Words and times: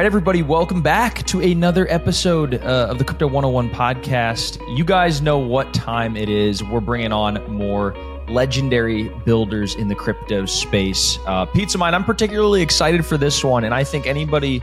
right, 0.00 0.06
everybody, 0.06 0.42
welcome 0.42 0.80
back 0.80 1.22
to 1.26 1.42
another 1.42 1.86
episode 1.90 2.54
uh, 2.54 2.86
of 2.88 2.96
the 2.96 3.04
Crypto 3.04 3.26
101 3.26 3.68
podcast. 3.68 4.58
You 4.74 4.82
guys 4.82 5.20
know 5.20 5.36
what 5.36 5.74
time 5.74 6.16
it 6.16 6.30
is. 6.30 6.64
We're 6.64 6.80
bringing 6.80 7.12
on 7.12 7.34
more 7.52 7.94
legendary 8.26 9.10
builders 9.26 9.74
in 9.74 9.88
the 9.88 9.94
crypto 9.94 10.46
space. 10.46 11.18
Uh, 11.26 11.44
Pizza 11.44 11.76
Mind, 11.76 11.94
I'm 11.94 12.04
particularly 12.04 12.62
excited 12.62 13.04
for 13.04 13.18
this 13.18 13.44
one, 13.44 13.64
and 13.64 13.74
I 13.74 13.84
think 13.84 14.06
anybody 14.06 14.62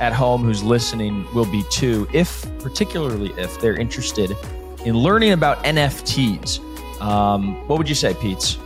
at 0.00 0.12
home 0.12 0.44
who's 0.44 0.62
listening 0.62 1.26
will 1.32 1.50
be 1.50 1.62
too, 1.70 2.06
if 2.12 2.44
particularly 2.58 3.32
if 3.38 3.58
they're 3.62 3.76
interested 3.78 4.36
in 4.84 4.98
learning 4.98 5.32
about 5.32 5.64
NFTs. 5.64 6.60
Um, 7.00 7.56
what 7.68 7.78
would 7.78 7.88
you 7.88 7.94
say, 7.94 8.12
Pete? 8.12 8.58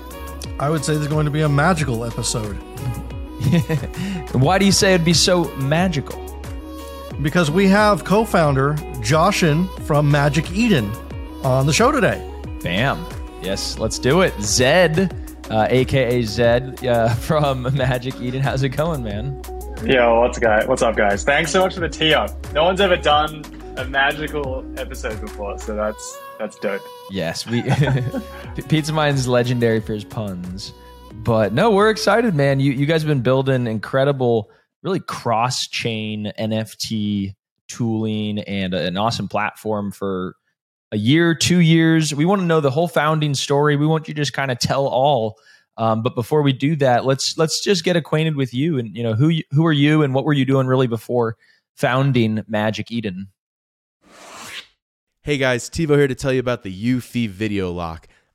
I 0.58 0.68
would 0.68 0.84
say 0.84 0.94
there's 0.94 1.06
going 1.06 1.26
to 1.26 1.30
be 1.30 1.42
a 1.42 1.48
magical 1.48 2.04
episode. 2.04 2.58
Why 4.32 4.58
do 4.58 4.64
you 4.64 4.72
say 4.72 4.94
it'd 4.94 5.04
be 5.04 5.14
so 5.14 5.44
magical? 5.56 6.24
Because 7.22 7.50
we 7.50 7.68
have 7.68 8.04
co 8.04 8.24
founder 8.24 8.74
Zhuoxun 9.00 9.68
from 9.82 10.10
Magic 10.10 10.50
Eden 10.52 10.90
on 11.42 11.66
the 11.66 11.72
show 11.72 11.90
today. 11.92 12.24
Bam. 12.62 13.04
Yes, 13.42 13.78
let's 13.78 13.98
do 13.98 14.22
it. 14.22 14.34
Zed, 14.40 15.14
uh, 15.50 15.66
aka 15.70 16.22
Zed 16.22 16.84
uh, 16.86 17.14
from 17.14 17.62
Magic 17.76 18.20
Eden. 18.20 18.40
How's 18.40 18.62
it 18.62 18.70
going, 18.70 19.02
man? 19.02 19.40
Yo, 19.84 20.20
what's 20.20 20.38
guy? 20.38 20.64
What's 20.66 20.82
up, 20.82 20.96
guys? 20.96 21.22
Thanks 21.22 21.52
so 21.52 21.60
much 21.60 21.74
for 21.74 21.80
the 21.80 21.88
tee 21.88 22.12
up. 22.12 22.30
No 22.52 22.64
one's 22.64 22.80
ever 22.80 22.96
done 22.96 23.44
a 23.76 23.84
magical 23.84 24.64
episode 24.76 25.20
before, 25.20 25.56
so 25.58 25.76
that's 25.76 26.18
that's 26.38 26.58
dope. 26.58 26.82
Yes, 27.10 27.46
we 27.46 27.62
Pizza 28.68 28.92
Mind's 28.92 29.28
legendary 29.28 29.80
for 29.80 29.94
his 29.94 30.04
puns. 30.04 30.72
But 31.24 31.52
no, 31.52 31.70
we're 31.70 31.90
excited, 31.90 32.34
man. 32.34 32.60
You 32.60 32.72
you 32.72 32.86
guys 32.86 33.02
have 33.02 33.08
been 33.08 33.22
building 33.22 33.66
incredible, 33.66 34.50
really 34.82 35.00
cross 35.00 35.66
chain 35.66 36.32
NFT 36.38 37.34
tooling 37.68 38.38
and 38.40 38.74
an 38.74 38.96
awesome 38.96 39.28
platform 39.28 39.92
for 39.92 40.34
a 40.92 40.96
year, 40.96 41.34
two 41.34 41.58
years. 41.58 42.14
We 42.14 42.24
want 42.24 42.40
to 42.40 42.46
know 42.46 42.60
the 42.60 42.70
whole 42.70 42.88
founding 42.88 43.34
story. 43.34 43.76
We 43.76 43.86
want 43.86 44.08
you 44.08 44.14
to 44.14 44.20
just 44.20 44.32
kind 44.32 44.50
of 44.50 44.58
tell 44.58 44.86
all. 44.86 45.38
Um, 45.76 46.02
but 46.02 46.14
before 46.14 46.42
we 46.42 46.52
do 46.52 46.74
that, 46.76 47.04
let's 47.04 47.38
let's 47.38 47.62
just 47.62 47.84
get 47.84 47.94
acquainted 47.94 48.34
with 48.34 48.52
you 48.52 48.78
and 48.78 48.96
you 48.96 49.02
know 49.02 49.14
who 49.14 49.32
who 49.50 49.64
are 49.66 49.72
you 49.72 50.02
and 50.02 50.14
what 50.14 50.24
were 50.24 50.32
you 50.32 50.44
doing 50.44 50.66
really 50.66 50.88
before 50.88 51.36
founding 51.76 52.42
Magic 52.48 52.90
Eden. 52.90 53.28
Hey 55.22 55.36
guys, 55.36 55.68
Tivo 55.68 55.96
here 55.96 56.08
to 56.08 56.14
tell 56.14 56.32
you 56.32 56.40
about 56.40 56.62
the 56.62 56.72
Eufy 56.72 57.28
Video 57.28 57.70
Lock, 57.70 58.08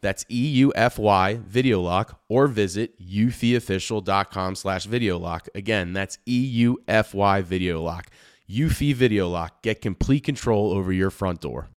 That's 0.00 0.24
E-U-F-Y 0.30 1.40
Video 1.44 1.80
Lock 1.80 2.20
or 2.28 2.46
visit 2.46 3.00
eufyofficial.com 3.00 4.54
slash 4.54 4.84
video 4.84 5.18
lock. 5.18 5.48
Again, 5.54 5.92
that's 5.92 6.18
E-U-F-Y 6.26 7.42
Video 7.42 7.82
Lock. 7.82 8.06
Eufy 8.48 8.94
Video 8.94 9.28
Lock. 9.28 9.62
Get 9.62 9.80
complete 9.80 10.24
control 10.24 10.72
over 10.72 10.92
your 10.92 11.10
front 11.10 11.40
door. 11.40 11.68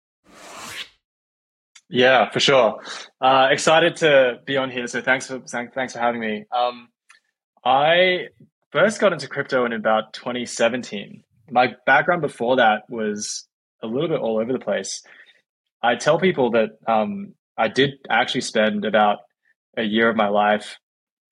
Yeah, 1.89 2.29
for 2.29 2.39
sure. 2.39 2.79
Uh, 3.19 3.49
excited 3.51 3.97
to 3.97 4.39
be 4.45 4.55
on 4.55 4.71
here. 4.71 4.87
So 4.87 5.01
thanks 5.01 5.27
for 5.27 5.39
thanks 5.41 5.91
for 5.91 5.99
having 5.99 6.21
me. 6.21 6.45
Um, 6.49 6.87
I 7.65 8.27
first 8.71 9.01
got 9.01 9.11
into 9.11 9.27
crypto 9.27 9.65
in 9.65 9.73
about 9.73 10.13
2017. 10.13 11.23
My 11.49 11.75
background 11.85 12.21
before 12.21 12.55
that 12.55 12.83
was 12.89 13.45
a 13.83 13.87
little 13.87 14.07
bit 14.07 14.19
all 14.19 14.39
over 14.39 14.53
the 14.53 14.59
place. 14.59 15.03
I 15.83 15.95
tell 15.95 16.17
people 16.17 16.51
that 16.51 16.69
um, 16.87 17.33
I 17.57 17.67
did 17.67 17.91
actually 18.09 18.41
spend 18.41 18.85
about 18.85 19.19
a 19.77 19.83
year 19.83 20.09
of 20.09 20.15
my 20.15 20.29
life 20.29 20.77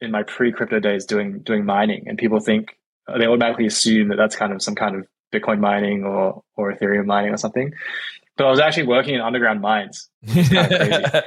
in 0.02 0.12
my 0.12 0.24
pre-crypto 0.24 0.80
days 0.80 1.06
doing 1.06 1.40
doing 1.40 1.66
mining, 1.66 2.06
and 2.08 2.18
people 2.18 2.40
think 2.40 2.78
they 3.18 3.26
automatically 3.26 3.66
assume 3.66 4.10
that 4.10 4.16
that's 4.16 4.36
kind 4.36 4.54
of 4.54 4.62
some 4.62 4.76
kind 4.76 4.96
of 4.96 5.08
Bitcoin 5.34 5.60
mining 5.60 6.04
or 6.04 6.44
or 6.56 6.74
Ethereum 6.74 7.06
mining 7.06 7.34
or 7.34 7.38
something. 7.38 7.72
But 8.38 8.48
I 8.48 8.50
was 8.52 8.60
actually 8.60 8.88
working 8.88 9.16
in 9.16 9.22
underground 9.22 9.62
mines. 9.62 10.10
Kind 10.26 11.06
of 11.06 11.24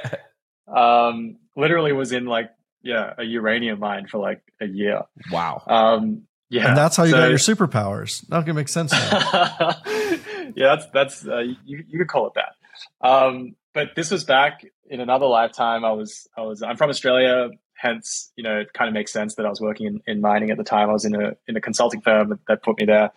um, 0.75 1.37
literally 1.55 1.93
was 1.93 2.11
in 2.11 2.25
like 2.25 2.49
yeah 2.81 3.13
a 3.17 3.23
uranium 3.23 3.79
mine 3.79 4.07
for 4.07 4.17
like 4.17 4.41
a 4.59 4.65
year. 4.65 5.01
Wow. 5.31 5.63
Um, 5.67 6.23
yeah, 6.49 6.69
and 6.69 6.77
that's 6.77 6.97
how 6.97 7.03
you 7.03 7.11
so, 7.11 7.17
got 7.17 7.29
your 7.29 7.39
superpowers. 7.39 8.27
That 8.27 8.45
can 8.45 8.55
make 8.55 8.67
sense. 8.67 8.91
yeah, 8.93 10.53
that's 10.55 10.85
that's 10.93 11.27
uh, 11.27 11.39
you 11.39 11.83
you 11.87 11.97
could 11.97 12.07
call 12.07 12.27
it 12.27 12.33
that. 12.35 13.07
Um, 13.07 13.55
but 13.73 13.89
this 13.95 14.11
was 14.11 14.23
back 14.23 14.65
in 14.89 14.99
another 14.99 15.25
lifetime. 15.25 15.83
I 15.83 15.91
was 15.91 16.27
I 16.37 16.41
was 16.41 16.61
I'm 16.61 16.77
from 16.77 16.89
Australia, 16.89 17.49
hence 17.75 18.31
you 18.35 18.43
know 18.43 18.59
it 18.59 18.73
kind 18.73 18.87
of 18.87 18.93
makes 18.93 19.11
sense 19.11 19.35
that 19.35 19.45
I 19.45 19.49
was 19.49 19.61
working 19.61 19.87
in, 19.87 20.01
in 20.07 20.21
mining 20.21 20.51
at 20.51 20.57
the 20.57 20.63
time. 20.63 20.89
I 20.89 20.93
was 20.93 21.05
in 21.05 21.15
a 21.15 21.33
in 21.47 21.57
a 21.57 21.61
consulting 21.61 22.01
firm 22.01 22.39
that 22.47 22.63
put 22.63 22.79
me 22.79 22.85
there, 22.85 23.11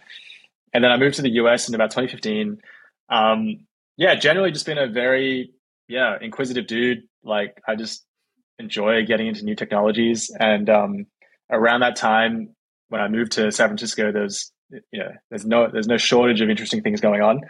and 0.73 0.83
then 0.83 0.91
I 0.91 0.97
moved 0.97 1.17
to 1.17 1.23
the 1.23 1.31
US 1.31 1.69
in 1.69 1.75
about 1.75 1.91
2015. 1.91 2.59
Um, 3.09 3.67
yeah, 3.97 4.15
generally 4.15 4.51
just 4.51 4.67
been 4.67 4.79
a 4.79 4.89
very 4.89 5.53
yeah 5.89 6.17
inquisitive 6.21 6.67
dude. 6.67 7.05
Like 7.23 7.61
I 7.67 7.77
just 7.77 8.05
enjoy 8.59 9.05
getting 9.05 9.27
into 9.27 9.45
new 9.45 9.55
technologies, 9.55 10.31
and 10.39 10.69
um, 10.71 11.07
around 11.51 11.81
that 11.81 11.97
time 11.97 12.55
when 12.89 13.01
I 13.01 13.09
moved 13.09 13.33
to 13.33 13.51
San 13.53 13.69
Francisco, 13.69 14.13
there's 14.13 14.53
you 14.71 15.01
know 15.01 15.11
there's 15.31 15.45
no 15.45 15.69
there's 15.71 15.89
no 15.89 15.97
shortage 15.97 16.41
of 16.41 16.51
interesting 16.51 16.83
things 16.83 17.01
going 17.01 17.23
on. 17.23 17.41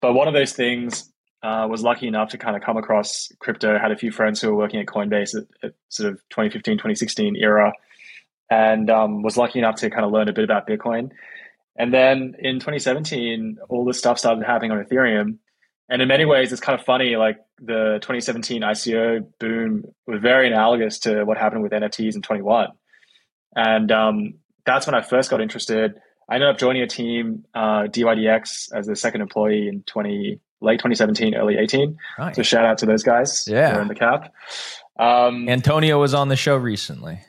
But 0.00 0.14
one 0.14 0.28
of 0.28 0.34
those 0.34 0.54
things 0.54 1.09
uh, 1.42 1.66
was 1.70 1.82
lucky 1.82 2.06
enough 2.06 2.30
to 2.30 2.38
kind 2.38 2.56
of 2.56 2.62
come 2.62 2.76
across 2.76 3.32
crypto. 3.38 3.78
Had 3.78 3.92
a 3.92 3.96
few 3.96 4.12
friends 4.12 4.40
who 4.40 4.48
were 4.48 4.56
working 4.56 4.80
at 4.80 4.86
Coinbase 4.86 5.36
at, 5.36 5.46
at 5.62 5.74
sort 5.88 6.12
of 6.12 6.18
2015, 6.30 6.76
2016 6.76 7.36
era, 7.36 7.72
and 8.50 8.90
um, 8.90 9.22
was 9.22 9.36
lucky 9.36 9.58
enough 9.58 9.76
to 9.76 9.90
kind 9.90 10.04
of 10.04 10.12
learn 10.12 10.28
a 10.28 10.32
bit 10.32 10.44
about 10.44 10.68
Bitcoin. 10.68 11.10
And 11.76 11.94
then 11.94 12.34
in 12.38 12.56
2017, 12.56 13.58
all 13.68 13.84
this 13.84 13.98
stuff 13.98 14.18
started 14.18 14.44
happening 14.44 14.70
on 14.70 14.84
Ethereum. 14.84 15.38
And 15.88 16.02
in 16.02 16.08
many 16.08 16.24
ways, 16.24 16.52
it's 16.52 16.60
kind 16.60 16.78
of 16.78 16.84
funny. 16.84 17.16
Like 17.16 17.38
the 17.58 17.98
2017 18.02 18.62
ICO 18.62 19.26
boom 19.38 19.84
was 20.06 20.20
very 20.20 20.46
analogous 20.46 20.98
to 21.00 21.24
what 21.24 21.38
happened 21.38 21.62
with 21.62 21.72
NFTs 21.72 22.16
in 22.16 22.22
21. 22.22 22.68
And 23.56 23.90
um, 23.90 24.34
that's 24.66 24.86
when 24.86 24.94
I 24.94 25.00
first 25.00 25.30
got 25.30 25.40
interested. 25.40 25.94
I 26.28 26.34
ended 26.34 26.50
up 26.50 26.58
joining 26.58 26.82
a 26.82 26.86
team, 26.86 27.44
uh, 27.54 27.84
DYDX, 27.84 28.72
as 28.72 28.86
the 28.86 28.94
second 28.94 29.22
employee 29.22 29.66
in 29.66 29.82
20 29.82 30.38
late 30.60 30.78
2017, 30.78 31.34
early 31.34 31.56
18. 31.56 31.96
Nice. 32.18 32.36
So 32.36 32.42
shout 32.42 32.64
out 32.64 32.78
to 32.78 32.86
those 32.86 33.02
guys. 33.02 33.44
Yeah, 33.46 33.80
in 33.80 33.88
the 33.88 33.94
cap. 33.94 34.32
Um, 34.98 35.48
Antonio 35.48 35.98
was 35.98 36.14
on 36.14 36.28
the 36.28 36.36
show 36.36 36.56
recently. 36.56 37.20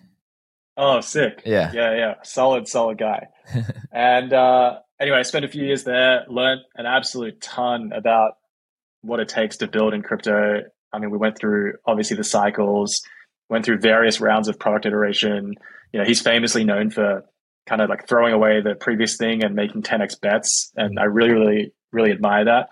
Oh, 0.78 1.02
sick. 1.02 1.44
Yeah, 1.46 1.72
yeah, 1.74 1.96
yeah. 1.96 2.14
Solid, 2.24 2.68
solid 2.68 2.98
guy. 2.98 3.28
and 3.92 4.34
uh, 4.34 4.80
anyway, 5.00 5.18
I 5.18 5.22
spent 5.22 5.46
a 5.46 5.48
few 5.48 5.64
years 5.64 5.84
there, 5.84 6.26
learned 6.28 6.62
an 6.76 6.86
absolute 6.86 7.42
ton 7.42 7.92
about 7.94 8.34
what 9.02 9.20
it 9.20 9.30
takes 9.30 9.58
to 9.58 9.68
build 9.68 9.94
in 9.94 10.02
crypto. 10.02 10.64
I 10.94 11.00
mean, 11.00 11.12
we 11.12 11.18
went 11.18 11.38
through 11.38 11.74
obviously 11.86 12.18
the 12.18 12.24
cycles, 12.24 13.02
went 13.50 13.66
through 13.66 13.80
various 13.80 14.20
rounds 14.20 14.48
of 14.48 14.60
product 14.60 14.86
iteration, 14.86 15.56
you 15.92 16.00
know, 16.00 16.06
he's 16.06 16.22
famously 16.22 16.64
known 16.64 16.90
for 16.90 17.26
kind 17.68 17.82
of 17.82 17.90
like 17.90 18.08
throwing 18.08 18.34
away 18.34 18.62
the 18.62 18.76
previous 18.76 19.18
thing 19.18 19.44
and 19.44 19.56
making 19.56 19.84
10x 19.84 20.20
bets. 20.20 20.72
And 20.76 21.00
I 21.00 21.04
really, 21.04 21.32
really, 21.32 21.74
really 21.92 22.12
admire 22.12 22.46
that. 22.46 22.70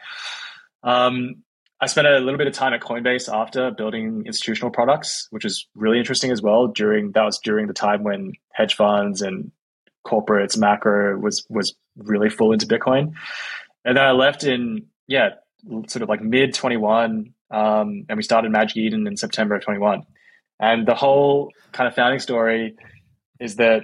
Um, 0.84 1.44
I 1.82 1.88
spent 1.88 2.08
a 2.08 2.20
little 2.20 2.38
bit 2.38 2.48
of 2.48 2.54
time 2.54 2.74
at 2.74 2.82
Coinbase 2.82 3.34
after 3.34 3.72
building 3.72 4.24
institutional 4.26 4.70
products, 4.70 5.28
which 5.30 5.46
is 5.46 5.68
really 5.76 5.98
interesting 5.98 6.32
as 6.32 6.42
well. 6.42 6.68
During 6.68 7.12
that 7.14 7.24
was 7.24 7.40
during 7.40 7.68
the 7.68 7.74
time 7.74 8.04
when 8.04 8.34
hedge 8.54 8.76
funds 8.76 9.22
and 9.22 9.52
corporates 10.06 10.58
macro 10.58 11.18
was 11.18 11.46
was 11.50 11.76
really 11.96 12.30
full 12.30 12.52
into 12.52 12.68
Bitcoin, 12.68 13.14
and 13.86 13.98
then 13.98 14.04
I 14.04 14.12
left 14.12 14.44
in 14.44 14.88
yeah 15.08 15.30
sort 15.88 16.02
of 16.02 16.10
like 16.10 16.22
mid 16.22 16.54
twenty 16.54 16.76
one, 16.76 17.34
um, 17.50 18.06
and 18.10 18.18
we 18.18 18.24
started 18.24 18.52
Magic 18.52 18.76
Eden 18.76 19.08
in 19.08 19.16
September 19.16 19.56
of 19.56 19.64
twenty 19.64 19.80
one, 19.80 20.04
and 20.60 20.86
the 20.86 20.96
whole 20.96 21.50
kind 21.72 21.88
of 21.88 21.96
founding 21.96 22.20
story 22.20 22.76
is 23.40 23.56
that 23.56 23.84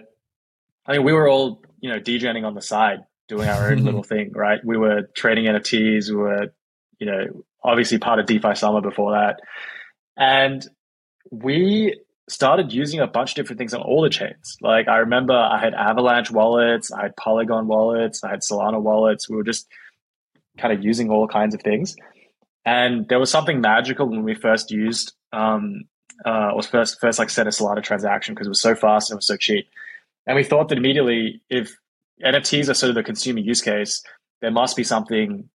I 0.86 0.94
mean 0.94 1.04
we 1.04 1.14
were 1.14 1.30
all 1.30 1.64
you 1.80 1.90
know 1.90 2.00
DJing 2.00 2.46
on 2.46 2.56
the 2.56 2.62
side 2.62 3.00
doing 3.30 3.48
our 3.48 3.72
own 3.72 3.86
little 3.86 4.04
thing, 4.04 4.34
right? 4.34 4.60
We 4.66 4.76
were 4.76 5.10
trading 5.16 5.46
NFTs, 5.46 6.10
we 6.10 6.16
were 6.18 6.48
you 7.00 7.08
know 7.08 7.44
obviously 7.64 7.98
part 7.98 8.20
of 8.20 8.26
DeFi 8.26 8.56
Summer 8.56 8.82
before 8.82 9.12
that. 9.12 9.40
And 10.18 10.66
we 11.32 12.00
started 12.28 12.74
using 12.74 13.00
a 13.00 13.08
bunch 13.08 13.32
of 13.32 13.36
different 13.36 13.60
things 13.60 13.74
on 13.74 13.82
all 13.82 14.02
the 14.02 14.10
chains. 14.10 14.58
Like 14.62 14.88
I 14.88 14.98
remember 14.98 15.34
I 15.34 15.60
had 15.60 15.74
Avalanche 15.74 16.32
wallets, 16.32 16.92
I 16.92 17.04
had 17.04 17.16
Polygon 17.16 17.68
wallets, 17.68 18.24
I 18.24 18.30
had 18.30 18.42
Solana 18.42 18.82
wallets. 18.82 19.30
We 19.30 19.36
were 19.36 19.44
just 19.44 19.68
kind 20.58 20.74
of 20.74 20.84
using 20.84 21.10
all 21.10 21.28
kinds 21.28 21.54
of 21.54 21.62
things. 21.62 21.96
And 22.66 23.08
there 23.10 23.20
was 23.20 23.30
something 23.30 23.62
magical 23.62 24.08
when 24.08 24.24
we 24.24 24.36
first 24.36 24.72
used 24.72 25.14
um 25.34 25.84
uh 26.24 26.52
was 26.56 26.68
first 26.68 27.00
first 27.02 27.20
like 27.20 27.30
set 27.30 27.48
a 27.48 27.50
Solana 27.50 27.84
transaction 27.84 28.34
because 28.34 28.48
it 28.48 28.52
was 28.52 28.62
so 28.62 28.74
fast 28.76 29.10
and 29.10 29.16
it 29.16 29.20
was 29.20 29.28
so 29.28 29.38
cheap. 29.38 29.68
And 30.26 30.36
we 30.36 30.44
thought 30.44 30.70
that 30.70 30.78
immediately 30.78 31.42
if 31.50 31.78
NFTs 32.24 32.70
are 32.70 32.74
sort 32.74 32.90
of 32.90 32.96
the 32.96 33.04
consumer 33.04 33.40
use 33.40 33.62
case, 33.62 34.02
there 34.42 34.52
must 34.52 34.76
be 34.76 34.84
something 34.84 35.50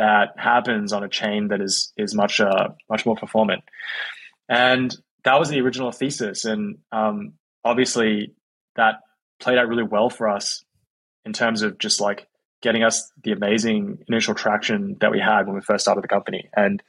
that 0.00 0.30
happens 0.38 0.94
on 0.94 1.04
a 1.04 1.10
chain 1.10 1.48
that 1.48 1.60
is 1.60 1.92
is 1.94 2.14
much 2.14 2.40
uh, 2.40 2.68
much 2.88 3.04
more 3.04 3.16
performant. 3.16 3.62
And 4.48 4.96
that 5.24 5.38
was 5.38 5.50
the 5.50 5.60
original 5.60 5.92
thesis, 5.92 6.46
and 6.46 6.78
um, 6.90 7.34
obviously 7.62 8.34
that 8.76 8.94
played 9.40 9.58
out 9.58 9.68
really 9.68 9.82
well 9.82 10.08
for 10.08 10.26
us 10.26 10.64
in 11.26 11.34
terms 11.34 11.60
of 11.60 11.76
just 11.78 12.00
like 12.00 12.26
getting 12.62 12.82
us 12.82 13.12
the 13.24 13.32
amazing 13.32 13.98
initial 14.08 14.34
traction 14.34 14.96
that 15.02 15.10
we 15.10 15.20
had 15.20 15.46
when 15.46 15.54
we 15.54 15.60
first 15.60 15.84
started 15.84 16.02
the 16.02 16.08
company. 16.08 16.48
And 16.56 16.82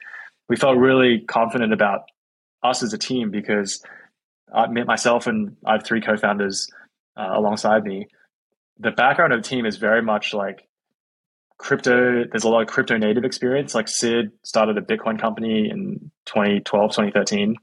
we 0.48 0.56
felt 0.56 0.78
really 0.78 1.20
confident 1.20 1.74
about 1.74 2.04
us 2.62 2.82
as 2.82 2.94
a 2.94 2.98
team 2.98 3.30
because 3.30 3.82
I 4.54 4.68
met 4.68 4.86
myself 4.86 5.26
and 5.26 5.56
I 5.66 5.72
have 5.72 5.84
three 5.84 6.00
co-founders 6.00 6.66
uh, 7.16 7.28
alongside 7.32 7.84
me. 7.84 8.06
The 8.78 8.90
background 8.90 9.34
of 9.34 9.42
the 9.42 9.48
team 9.48 9.66
is 9.66 9.76
very 9.76 10.02
much 10.02 10.32
like 10.32 10.66
crypto 11.62 12.24
there's 12.30 12.44
a 12.44 12.48
lot 12.48 12.62
of 12.62 12.68
crypto 12.68 12.96
native 12.98 13.24
experience. 13.24 13.74
Like 13.74 13.88
sid 13.88 14.32
started 14.42 14.76
a 14.76 14.82
bitcoin 14.82 15.20
company 15.20 15.70
in 15.70 16.10
2012 16.26 16.90
2013 16.90 17.56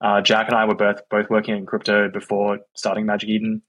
uh, 0.00 0.20
jack 0.20 0.48
and 0.48 0.56
i 0.56 0.64
were 0.64 0.74
both 0.74 1.00
both 1.10 1.30
working 1.30 1.56
in 1.56 1.66
crypto 1.66 2.10
before 2.10 2.58
starting 2.74 3.06
magic 3.06 3.28
eden. 3.28 3.62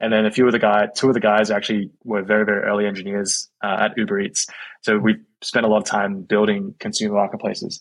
And 0.00 0.12
then 0.12 0.26
a 0.26 0.32
few 0.32 0.46
of 0.46 0.52
the 0.52 0.58
guys 0.58 0.88
two 0.96 1.08
of 1.08 1.14
the 1.14 1.20
guys 1.20 1.50
actually 1.50 1.90
were 2.04 2.22
very 2.22 2.44
very 2.44 2.62
early 2.62 2.86
engineers 2.86 3.48
uh, 3.62 3.76
at 3.80 3.92
uber 3.96 4.20
eats. 4.20 4.46
So 4.82 4.98
we 4.98 5.16
spent 5.42 5.64
a 5.64 5.68
lot 5.68 5.78
of 5.78 5.84
time 5.84 6.22
building 6.22 6.74
consumer 6.78 7.14
marketplaces. 7.14 7.78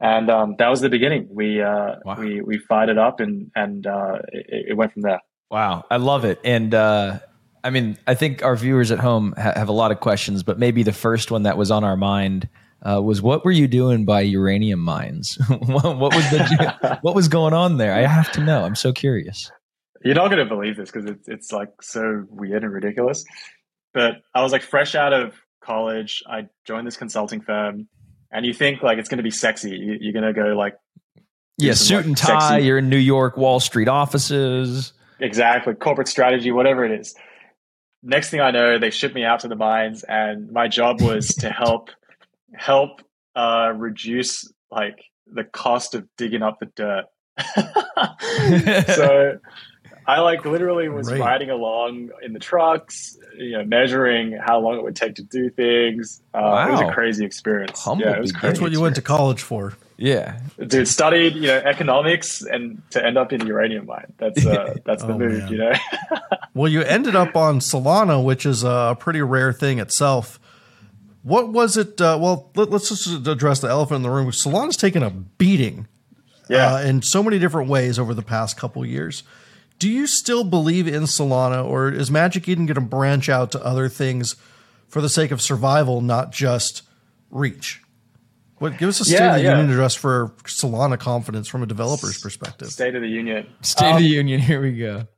And 0.00 0.30
um, 0.30 0.56
that 0.58 0.68
was 0.68 0.80
the 0.80 0.88
beginning. 0.88 1.28
We 1.30 1.62
uh, 1.62 1.96
wow. 2.04 2.16
we 2.18 2.40
we 2.40 2.58
fired 2.58 2.88
it 2.88 2.98
up 2.98 3.20
and 3.20 3.52
and 3.54 3.86
uh, 3.86 4.18
it, 4.32 4.70
it, 4.70 4.76
went 4.76 4.92
from 4.92 5.02
there. 5.02 5.20
Wow. 5.48 5.84
I 5.88 5.98
love 5.98 6.24
it. 6.24 6.40
And 6.42 6.74
uh, 6.74 7.20
I 7.64 7.70
mean, 7.70 7.96
I 8.06 8.14
think 8.14 8.42
our 8.42 8.56
viewers 8.56 8.90
at 8.90 8.98
home 8.98 9.34
ha- 9.36 9.52
have 9.54 9.68
a 9.68 9.72
lot 9.72 9.92
of 9.92 10.00
questions, 10.00 10.42
but 10.42 10.58
maybe 10.58 10.82
the 10.82 10.92
first 10.92 11.30
one 11.30 11.44
that 11.44 11.56
was 11.56 11.70
on 11.70 11.84
our 11.84 11.96
mind 11.96 12.48
uh, 12.84 13.00
was 13.00 13.22
what 13.22 13.44
were 13.44 13.52
you 13.52 13.68
doing 13.68 14.04
by 14.04 14.20
uranium 14.20 14.80
mines? 14.80 15.38
what, 15.48 15.96
was 16.14 16.30
the 16.30 16.98
what 17.02 17.14
was 17.14 17.28
going 17.28 17.54
on 17.54 17.76
there? 17.76 17.94
I 17.94 18.00
have 18.00 18.32
to 18.32 18.40
know. 18.42 18.64
I'm 18.64 18.74
so 18.74 18.92
curious. 18.92 19.50
You're 20.04 20.16
not 20.16 20.28
going 20.28 20.46
to 20.46 20.52
believe 20.52 20.76
this 20.76 20.90
because 20.90 21.08
it's 21.08 21.28
it's 21.28 21.52
like 21.52 21.70
so 21.80 22.24
weird 22.28 22.64
and 22.64 22.72
ridiculous. 22.72 23.24
But 23.94 24.16
I 24.34 24.42
was 24.42 24.50
like 24.50 24.62
fresh 24.62 24.96
out 24.96 25.12
of 25.12 25.34
college. 25.62 26.22
I 26.26 26.48
joined 26.66 26.86
this 26.86 26.96
consulting 26.96 27.40
firm, 27.40 27.86
and 28.32 28.44
you 28.44 28.52
think 28.52 28.82
like 28.82 28.98
it's 28.98 29.08
going 29.08 29.18
to 29.18 29.22
be 29.22 29.30
sexy. 29.30 29.70
You, 30.00 30.08
are 30.08 30.12
going 30.12 30.24
to 30.24 30.32
go 30.32 30.56
like 30.56 30.74
yeah, 31.58 31.74
suit 31.74 31.98
like, 31.98 32.06
and 32.06 32.16
tie. 32.16 32.48
Sexy. 32.56 32.66
You're 32.66 32.78
in 32.78 32.88
New 32.88 32.96
York 32.96 33.36
Wall 33.36 33.60
Street 33.60 33.86
offices. 33.86 34.92
Exactly, 35.20 35.74
corporate 35.74 36.08
strategy, 36.08 36.50
whatever 36.50 36.84
it 36.84 36.90
is 36.90 37.14
next 38.02 38.30
thing 38.30 38.40
I 38.40 38.50
know, 38.50 38.78
they 38.78 38.90
shipped 38.90 39.14
me 39.14 39.24
out 39.24 39.40
to 39.40 39.48
the 39.48 39.56
mines, 39.56 40.02
and 40.02 40.50
my 40.50 40.68
job 40.68 41.00
was 41.00 41.28
to 41.36 41.50
help 41.50 41.90
help 42.54 43.02
uh, 43.34 43.72
reduce 43.74 44.50
like 44.70 44.98
the 45.26 45.44
cost 45.44 45.94
of 45.94 46.06
digging 46.16 46.42
up 46.42 46.58
the 46.60 46.66
dirt. 46.66 47.04
so 48.94 49.38
I 50.12 50.20
like 50.20 50.44
literally 50.44 50.90
was 50.90 51.08
Great. 51.08 51.20
riding 51.20 51.48
along 51.48 52.10
in 52.22 52.34
the 52.34 52.38
trucks, 52.38 53.16
you 53.34 53.52
know, 53.52 53.64
measuring 53.64 54.32
how 54.32 54.60
long 54.60 54.76
it 54.76 54.82
would 54.82 54.94
take 54.94 55.14
to 55.14 55.22
do 55.22 55.48
things. 55.48 56.20
Uh, 56.34 56.40
wow. 56.42 56.68
It 56.68 56.72
was 56.72 56.80
a 56.82 56.92
crazy 56.92 57.24
experience. 57.24 57.80
Humble 57.80 58.04
yeah, 58.04 58.16
it 58.16 58.20
was 58.20 58.30
crazy 58.30 58.46
That's 58.46 58.60
what 58.60 58.72
you 58.72 58.78
experience. 58.78 58.82
went 58.82 58.96
to 58.96 59.02
college 59.02 59.42
for. 59.42 59.72
Yeah, 59.96 60.38
dude, 60.58 60.86
studied 60.86 61.34
you 61.34 61.46
know 61.46 61.56
economics 61.58 62.42
and 62.42 62.82
to 62.90 63.04
end 63.04 63.16
up 63.16 63.32
in 63.32 63.40
a 63.40 63.46
uranium 63.46 63.86
mine. 63.86 64.12
That's 64.18 64.44
uh, 64.44 64.74
that's 64.84 65.02
the 65.02 65.14
oh, 65.14 65.18
move, 65.18 65.38
man. 65.38 65.52
you 65.52 65.58
know. 65.58 65.72
well, 66.54 66.70
you 66.70 66.82
ended 66.82 67.16
up 67.16 67.34
on 67.34 67.60
Solana, 67.60 68.22
which 68.22 68.44
is 68.44 68.64
a 68.64 68.96
pretty 68.98 69.22
rare 69.22 69.52
thing 69.52 69.78
itself. 69.78 70.38
What 71.22 71.50
was 71.50 71.78
it? 71.78 72.00
Uh, 72.00 72.18
well, 72.20 72.50
let, 72.54 72.70
us 72.72 72.88
just 72.88 73.26
address 73.26 73.60
the 73.60 73.68
elephant 73.68 73.96
in 73.96 74.02
the 74.02 74.10
room. 74.10 74.30
Solana's 74.30 74.76
taken 74.76 75.02
a 75.02 75.10
beating, 75.10 75.86
yeah, 76.50 76.74
uh, 76.74 76.80
in 76.80 77.00
so 77.00 77.22
many 77.22 77.38
different 77.38 77.70
ways 77.70 77.98
over 77.98 78.12
the 78.12 78.22
past 78.22 78.58
couple 78.58 78.84
years. 78.84 79.22
Do 79.82 79.90
you 79.90 80.06
still 80.06 80.44
believe 80.44 80.86
in 80.86 81.02
Solana, 81.02 81.68
or 81.68 81.90
is 81.90 82.08
Magic 82.08 82.48
Eden 82.48 82.66
going 82.66 82.76
to 82.76 82.80
branch 82.80 83.28
out 83.28 83.50
to 83.50 83.66
other 83.66 83.88
things 83.88 84.36
for 84.86 85.00
the 85.00 85.08
sake 85.08 85.32
of 85.32 85.42
survival, 85.42 86.00
not 86.00 86.30
just 86.30 86.82
reach? 87.30 87.82
What 88.58 88.78
give 88.78 88.88
us 88.88 89.00
a 89.00 89.04
State 89.04 89.16
yeah, 89.16 89.30
of 89.30 89.34
the 89.38 89.42
yeah. 89.42 89.50
Union 89.56 89.70
address 89.70 89.96
for 89.96 90.36
Solana 90.44 91.00
confidence 91.00 91.48
from 91.48 91.64
a 91.64 91.66
developer's 91.66 92.22
perspective? 92.22 92.68
State 92.68 92.94
of 92.94 93.02
the 93.02 93.08
Union. 93.08 93.48
State 93.62 93.86
um, 93.86 93.96
of 93.96 93.98
the 93.98 94.06
um, 94.06 94.14
Union. 94.14 94.38
Here 94.38 94.62
we 94.62 94.76
go. 94.76 95.08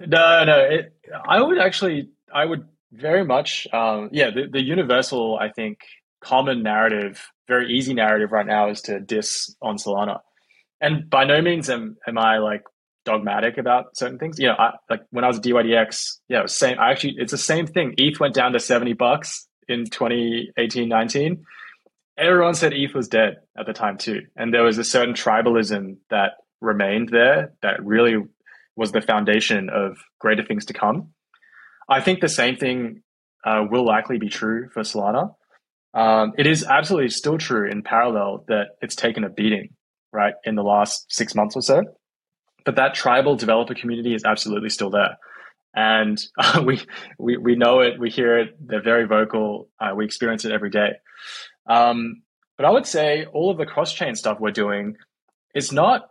no, 0.00 0.44
no. 0.44 0.60
It, 0.60 0.96
I 1.28 1.42
would 1.42 1.58
actually. 1.58 2.08
I 2.32 2.46
would 2.46 2.66
very 2.92 3.22
much. 3.22 3.68
Um, 3.70 4.08
yeah, 4.12 4.30
the, 4.30 4.48
the 4.50 4.62
universal. 4.62 5.36
I 5.38 5.50
think 5.50 5.80
common 6.22 6.62
narrative, 6.62 7.22
very 7.46 7.70
easy 7.70 7.92
narrative 7.92 8.32
right 8.32 8.46
now 8.46 8.70
is 8.70 8.80
to 8.82 8.98
diss 8.98 9.54
on 9.60 9.76
Solana, 9.76 10.20
and 10.80 11.10
by 11.10 11.24
no 11.24 11.42
means 11.42 11.68
am 11.68 11.98
am 12.06 12.16
I 12.16 12.38
like 12.38 12.62
dogmatic 13.06 13.56
about 13.56 13.96
certain 13.96 14.18
things. 14.18 14.38
You 14.38 14.48
know, 14.48 14.56
I, 14.58 14.72
like 14.90 15.00
when 15.10 15.24
I 15.24 15.28
was 15.28 15.38
at 15.38 15.44
DYDX, 15.44 16.18
yeah, 16.28 16.40
it 16.40 16.42
was 16.42 16.58
same. 16.58 16.78
I 16.78 16.90
actually, 16.90 17.14
it's 17.16 17.32
the 17.32 17.38
same 17.38 17.66
thing. 17.66 17.94
ETH 17.96 18.20
went 18.20 18.34
down 18.34 18.52
to 18.52 18.60
seventy 18.60 18.92
bucks 18.92 19.48
in 19.66 19.86
2018, 19.86 20.88
19 20.88 21.44
everyone 22.18 22.54
said 22.54 22.72
ETH 22.72 22.94
was 22.94 23.08
dead 23.08 23.36
at 23.58 23.66
the 23.66 23.72
time 23.72 23.98
too, 23.98 24.22
and 24.36 24.52
there 24.52 24.62
was 24.62 24.78
a 24.78 24.84
certain 24.84 25.14
tribalism 25.14 25.96
that 26.10 26.32
remained 26.60 27.10
there 27.10 27.52
that 27.62 27.84
really 27.84 28.16
was 28.76 28.92
the 28.92 29.00
foundation 29.00 29.68
of 29.70 29.98
greater 30.18 30.44
things 30.44 30.66
to 30.66 30.72
come. 30.72 31.08
I 31.88 32.00
think 32.00 32.20
the 32.20 32.28
same 32.28 32.56
thing 32.56 33.02
uh, 33.44 33.64
will 33.70 33.84
likely 33.84 34.18
be 34.18 34.28
true 34.28 34.68
for 34.72 34.82
Solana. 34.82 35.34
Um, 35.94 36.32
it 36.36 36.46
is 36.46 36.64
absolutely 36.64 37.10
still 37.10 37.38
true 37.38 37.70
in 37.70 37.82
parallel 37.82 38.44
that 38.48 38.68
it's 38.82 38.96
taken 38.96 39.24
a 39.24 39.30
beating, 39.30 39.70
right, 40.12 40.34
in 40.44 40.56
the 40.56 40.62
last 40.62 41.06
six 41.08 41.34
months 41.34 41.56
or 41.56 41.62
so. 41.62 41.84
But 42.66 42.76
that 42.76 42.94
tribal 42.94 43.36
developer 43.36 43.74
community 43.74 44.14
is 44.14 44.24
absolutely 44.24 44.68
still 44.68 44.90
there. 44.90 45.16
And 45.74 46.22
uh, 46.38 46.62
we, 46.64 46.80
we, 47.18 47.38
we 47.38 47.54
know 47.54 47.80
it, 47.80 47.98
we 47.98 48.10
hear 48.10 48.38
it, 48.38 48.56
they're 48.60 48.82
very 48.82 49.06
vocal, 49.06 49.70
uh, 49.80 49.94
we 49.96 50.04
experience 50.04 50.44
it 50.44 50.52
every 50.52 50.70
day. 50.70 50.90
Um, 51.66 52.22
but 52.58 52.66
I 52.66 52.70
would 52.70 52.86
say 52.86 53.26
all 53.32 53.50
of 53.50 53.58
the 53.58 53.66
cross 53.66 53.92
chain 53.92 54.14
stuff 54.14 54.40
we're 54.40 54.50
doing 54.50 54.96
is 55.54 55.72
not, 55.72 56.08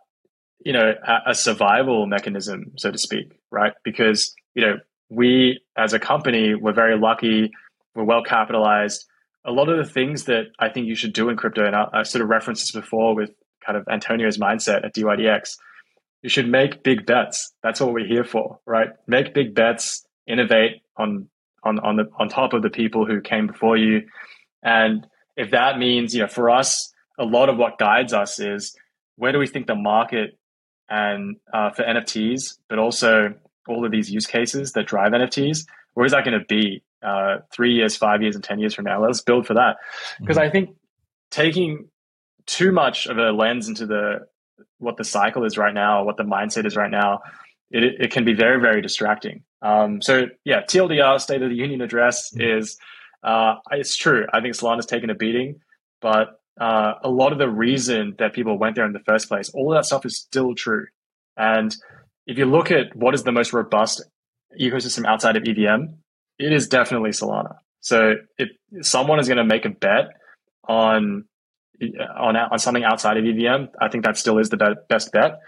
you 0.63 0.73
know, 0.73 0.93
a, 1.07 1.31
a, 1.31 1.35
survival 1.35 2.05
mechanism, 2.07 2.73
so 2.77 2.91
to 2.91 2.97
speak, 2.97 3.39
right? 3.51 3.73
Because, 3.83 4.33
you 4.53 4.61
know, 4.61 4.77
we 5.09 5.61
as 5.77 5.93
a 5.93 5.99
company, 5.99 6.55
we're 6.55 6.73
very 6.73 6.97
lucky, 6.97 7.51
we're 7.95 8.03
well 8.03 8.23
capitalized. 8.23 9.05
A 9.45 9.51
lot 9.51 9.69
of 9.69 9.77
the 9.77 9.91
things 9.91 10.25
that 10.25 10.45
I 10.59 10.69
think 10.69 10.87
you 10.87 10.95
should 10.95 11.13
do 11.13 11.29
in 11.29 11.37
crypto, 11.37 11.65
and 11.65 11.75
I, 11.75 11.87
I 11.93 12.03
sort 12.03 12.21
of 12.21 12.29
referenced 12.29 12.63
this 12.63 12.81
before 12.81 13.15
with 13.15 13.31
kind 13.65 13.77
of 13.77 13.87
Antonio's 13.87 14.37
mindset 14.37 14.85
at 14.85 14.95
DYDX, 14.95 15.57
you 16.25 16.29
should 16.29 16.49
make 16.49 16.81
big 16.81 17.05
bets. 17.05 17.53
That's 17.61 17.79
what 17.79 17.93
we're 17.93 18.07
here 18.07 18.23
for, 18.23 18.59
right? 18.65 18.89
Make 19.05 19.35
big 19.35 19.53
bets, 19.53 20.03
innovate 20.25 20.81
on 20.97 21.29
on 21.63 21.77
on 21.79 21.97
the 21.97 22.09
on 22.17 22.29
top 22.29 22.53
of 22.53 22.63
the 22.63 22.71
people 22.71 23.05
who 23.05 23.21
came 23.21 23.45
before 23.45 23.77
you, 23.77 24.07
and 24.63 25.05
if 25.37 25.51
that 25.51 25.77
means, 25.77 26.15
you 26.15 26.21
know, 26.21 26.27
for 26.27 26.49
us, 26.49 26.91
a 27.19 27.25
lot 27.25 27.49
of 27.49 27.57
what 27.57 27.77
guides 27.77 28.11
us 28.11 28.39
is 28.39 28.75
where 29.17 29.31
do 29.31 29.37
we 29.37 29.45
think 29.45 29.67
the 29.67 29.75
market 29.75 30.39
and 30.89 31.35
uh, 31.53 31.69
for 31.69 31.83
NFTs, 31.83 32.57
but 32.69 32.79
also 32.79 33.35
all 33.67 33.85
of 33.85 33.91
these 33.91 34.09
use 34.09 34.25
cases 34.25 34.71
that 34.71 34.87
drive 34.87 35.11
NFTs, 35.11 35.67
where 35.93 36.07
is 36.07 36.11
that 36.11 36.25
going 36.25 36.39
to 36.39 36.45
be 36.47 36.81
uh, 37.03 37.37
three 37.53 37.73
years, 37.75 37.95
five 37.95 38.23
years, 38.23 38.33
and 38.33 38.43
10 38.43 38.57
years 38.57 38.73
from 38.73 38.85
now? 38.85 38.99
Let's 38.99 39.21
build 39.21 39.45
for 39.45 39.53
that. 39.53 39.77
Because 40.19 40.37
mm-hmm. 40.37 40.47
I 40.47 40.51
think 40.51 40.75
taking 41.29 41.89
too 42.47 42.71
much 42.71 43.05
of 43.05 43.19
a 43.19 43.31
lens 43.31 43.67
into 43.67 43.85
the 43.85 44.25
what 44.79 44.97
the 44.97 45.03
cycle 45.03 45.43
is 45.45 45.57
right 45.57 45.73
now, 45.73 46.03
what 46.03 46.17
the 46.17 46.23
mindset 46.23 46.65
is 46.65 46.75
right 46.75 46.91
now, 46.91 47.21
it, 47.71 47.83
it 47.83 48.11
can 48.11 48.25
be 48.25 48.33
very, 48.33 48.59
very 48.59 48.81
distracting. 48.81 49.43
Um, 49.61 50.01
so 50.01 50.27
yeah, 50.43 50.61
TLDR, 50.61 51.19
State 51.19 51.41
of 51.41 51.49
the 51.49 51.55
Union 51.55 51.81
address 51.81 52.31
is, 52.35 52.77
uh, 53.23 53.55
it's 53.71 53.95
true. 53.95 54.25
I 54.31 54.41
think 54.41 54.55
Solana's 54.55 54.85
taken 54.85 55.09
a 55.09 55.15
beating, 55.15 55.59
but 56.01 56.39
uh, 56.59 56.93
a 57.03 57.09
lot 57.09 57.31
of 57.31 57.39
the 57.39 57.49
reason 57.49 58.15
that 58.19 58.33
people 58.33 58.57
went 58.57 58.75
there 58.75 58.85
in 58.85 58.93
the 58.93 58.99
first 58.99 59.27
place, 59.27 59.49
all 59.49 59.71
of 59.71 59.77
that 59.77 59.85
stuff 59.85 60.05
is 60.05 60.17
still 60.17 60.55
true. 60.55 60.85
And 61.35 61.75
if 62.27 62.37
you 62.37 62.45
look 62.45 62.71
at 62.71 62.95
what 62.95 63.13
is 63.13 63.23
the 63.23 63.31
most 63.31 63.53
robust 63.53 64.03
ecosystem 64.59 65.05
outside 65.05 65.35
of 65.35 65.43
EVM, 65.43 65.95
it 66.39 66.53
is 66.53 66.67
definitely 66.67 67.11
Solana. 67.11 67.55
So 67.81 68.15
if 68.37 68.49
someone 68.81 69.19
is 69.19 69.27
going 69.27 69.37
to 69.37 69.43
make 69.43 69.65
a 69.65 69.69
bet 69.69 70.09
on 70.67 71.25
on 72.17 72.35
on 72.35 72.59
something 72.59 72.83
outside 72.83 73.17
of 73.17 73.25
EVM, 73.25 73.65
I 73.81 73.89
think 73.89 74.03
that 74.05 74.17
still 74.17 74.37
is 74.37 74.49
the 74.49 74.75
best 74.89 75.11
bet. 75.11 75.39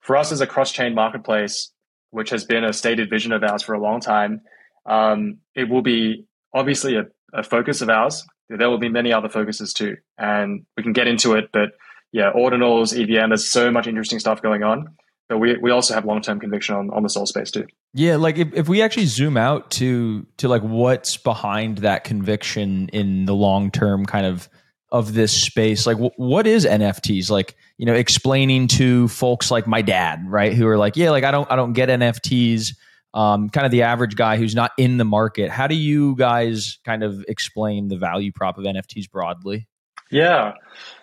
For 0.00 0.16
us 0.16 0.32
as 0.32 0.40
a 0.40 0.46
cross 0.46 0.72
chain 0.72 0.94
marketplace, 0.94 1.72
which 2.10 2.30
has 2.30 2.44
been 2.44 2.64
a 2.64 2.72
stated 2.72 3.10
vision 3.10 3.32
of 3.32 3.42
ours 3.42 3.62
for 3.62 3.74
a 3.74 3.80
long 3.80 4.00
time, 4.00 4.42
um, 4.86 5.38
it 5.54 5.68
will 5.68 5.82
be 5.82 6.26
obviously 6.54 6.96
a, 6.96 7.06
a 7.32 7.42
focus 7.42 7.80
of 7.80 7.90
ours. 7.90 8.24
There 8.48 8.70
will 8.70 8.78
be 8.78 8.88
many 8.88 9.12
other 9.12 9.28
focuses 9.28 9.72
too, 9.72 9.96
and 10.16 10.64
we 10.76 10.82
can 10.82 10.92
get 10.92 11.08
into 11.08 11.34
it. 11.34 11.50
But 11.52 11.70
yeah, 12.12 12.32
ordinals, 12.32 12.92
EVM, 12.94 13.30
there's 13.30 13.50
so 13.50 13.70
much 13.70 13.86
interesting 13.86 14.20
stuff 14.20 14.40
going 14.40 14.62
on 14.62 14.96
but 15.28 15.38
we 15.38 15.56
we 15.58 15.70
also 15.70 15.94
have 15.94 16.04
long 16.04 16.22
term 16.22 16.38
conviction 16.38 16.74
on, 16.74 16.90
on 16.90 17.02
the 17.02 17.08
Sol 17.08 17.26
space 17.26 17.50
too. 17.50 17.66
Yeah, 17.92 18.16
like 18.16 18.38
if, 18.38 18.52
if 18.54 18.68
we 18.68 18.82
actually 18.82 19.06
zoom 19.06 19.36
out 19.36 19.70
to 19.72 20.26
to 20.38 20.48
like 20.48 20.62
what's 20.62 21.16
behind 21.16 21.78
that 21.78 22.04
conviction 22.04 22.88
in 22.92 23.24
the 23.24 23.34
long 23.34 23.70
term 23.70 24.06
kind 24.06 24.26
of 24.26 24.48
of 24.90 25.14
this 25.14 25.42
space? 25.42 25.86
Like 25.86 25.96
w- 25.96 26.12
what 26.16 26.46
is 26.46 26.64
nfts 26.64 27.30
like 27.30 27.56
you 27.78 27.86
know 27.86 27.94
explaining 27.94 28.68
to 28.68 29.08
folks 29.08 29.50
like 29.50 29.66
my 29.66 29.82
dad 29.82 30.24
right? 30.26 30.54
Who 30.54 30.66
are 30.66 30.78
like 30.78 30.96
yeah 30.96 31.10
like 31.10 31.24
i 31.24 31.30
don't 31.30 31.50
i 31.50 31.56
don't 31.56 31.72
get 31.72 31.88
nfts 31.88 32.74
um, 33.14 33.48
kind 33.48 33.64
of 33.64 33.70
the 33.70 33.82
average 33.82 34.14
guy 34.14 34.36
who's 34.36 34.54
not 34.54 34.72
in 34.76 34.98
the 34.98 35.04
market. 35.04 35.48
How 35.48 35.66
do 35.66 35.74
you 35.74 36.16
guys 36.16 36.78
kind 36.84 37.02
of 37.02 37.24
explain 37.28 37.88
the 37.88 37.96
value 37.96 38.30
prop 38.30 38.58
of 38.58 38.64
nfts 38.64 39.10
broadly? 39.10 39.66
Yeah. 40.10 40.52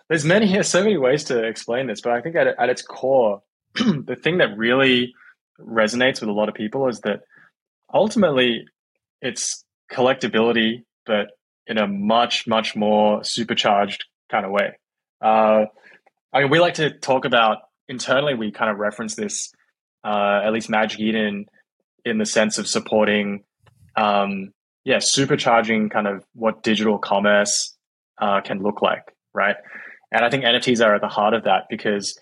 There's 0.09 0.23
many 0.23 0.61
so 0.63 0.83
many 0.83 0.97
ways 0.97 1.23
to 1.25 1.43
explain 1.43 1.87
this 1.87 2.01
but 2.01 2.11
i 2.13 2.21
think 2.21 2.35
at, 2.35 2.47
at 2.47 2.69
its 2.69 2.81
core 2.81 3.41
the 3.75 4.15
thing 4.15 4.37
that 4.37 4.55
really 4.57 5.13
resonates 5.59 6.19
with 6.19 6.29
a 6.29 6.33
lot 6.33 6.49
of 6.49 6.55
people 6.55 6.87
is 6.87 6.99
that 7.01 7.21
ultimately 7.93 8.65
it's 9.21 9.63
collectability, 9.91 10.83
but 11.05 11.27
in 11.67 11.77
a 11.77 11.87
much, 11.87 12.47
much 12.47 12.75
more 12.75 13.23
supercharged 13.23 14.05
kind 14.29 14.45
of 14.45 14.51
way. 14.51 14.77
Uh, 15.21 15.65
I 16.33 16.41
mean, 16.41 16.49
we 16.49 16.59
like 16.59 16.75
to 16.75 16.91
talk 16.91 17.25
about 17.25 17.59
internally, 17.87 18.33
we 18.33 18.51
kind 18.51 18.71
of 18.71 18.77
reference 18.77 19.15
this, 19.15 19.53
uh, 20.03 20.41
at 20.43 20.51
least 20.51 20.69
Magic 20.69 20.99
Eden, 20.99 21.45
in 22.05 22.17
the 22.17 22.25
sense 22.25 22.57
of 22.57 22.67
supporting, 22.67 23.43
um, 23.95 24.51
yeah, 24.83 24.97
supercharging 24.97 25.89
kind 25.89 26.07
of 26.07 26.25
what 26.33 26.63
digital 26.63 26.97
commerce 26.97 27.77
uh, 28.21 28.41
can 28.41 28.61
look 28.61 28.81
like, 28.81 29.03
right? 29.33 29.55
And 30.11 30.25
I 30.25 30.29
think 30.29 30.43
NFTs 30.43 30.85
are 30.85 30.95
at 30.95 31.01
the 31.01 31.07
heart 31.07 31.33
of 31.33 31.45
that 31.45 31.63
because 31.69 32.19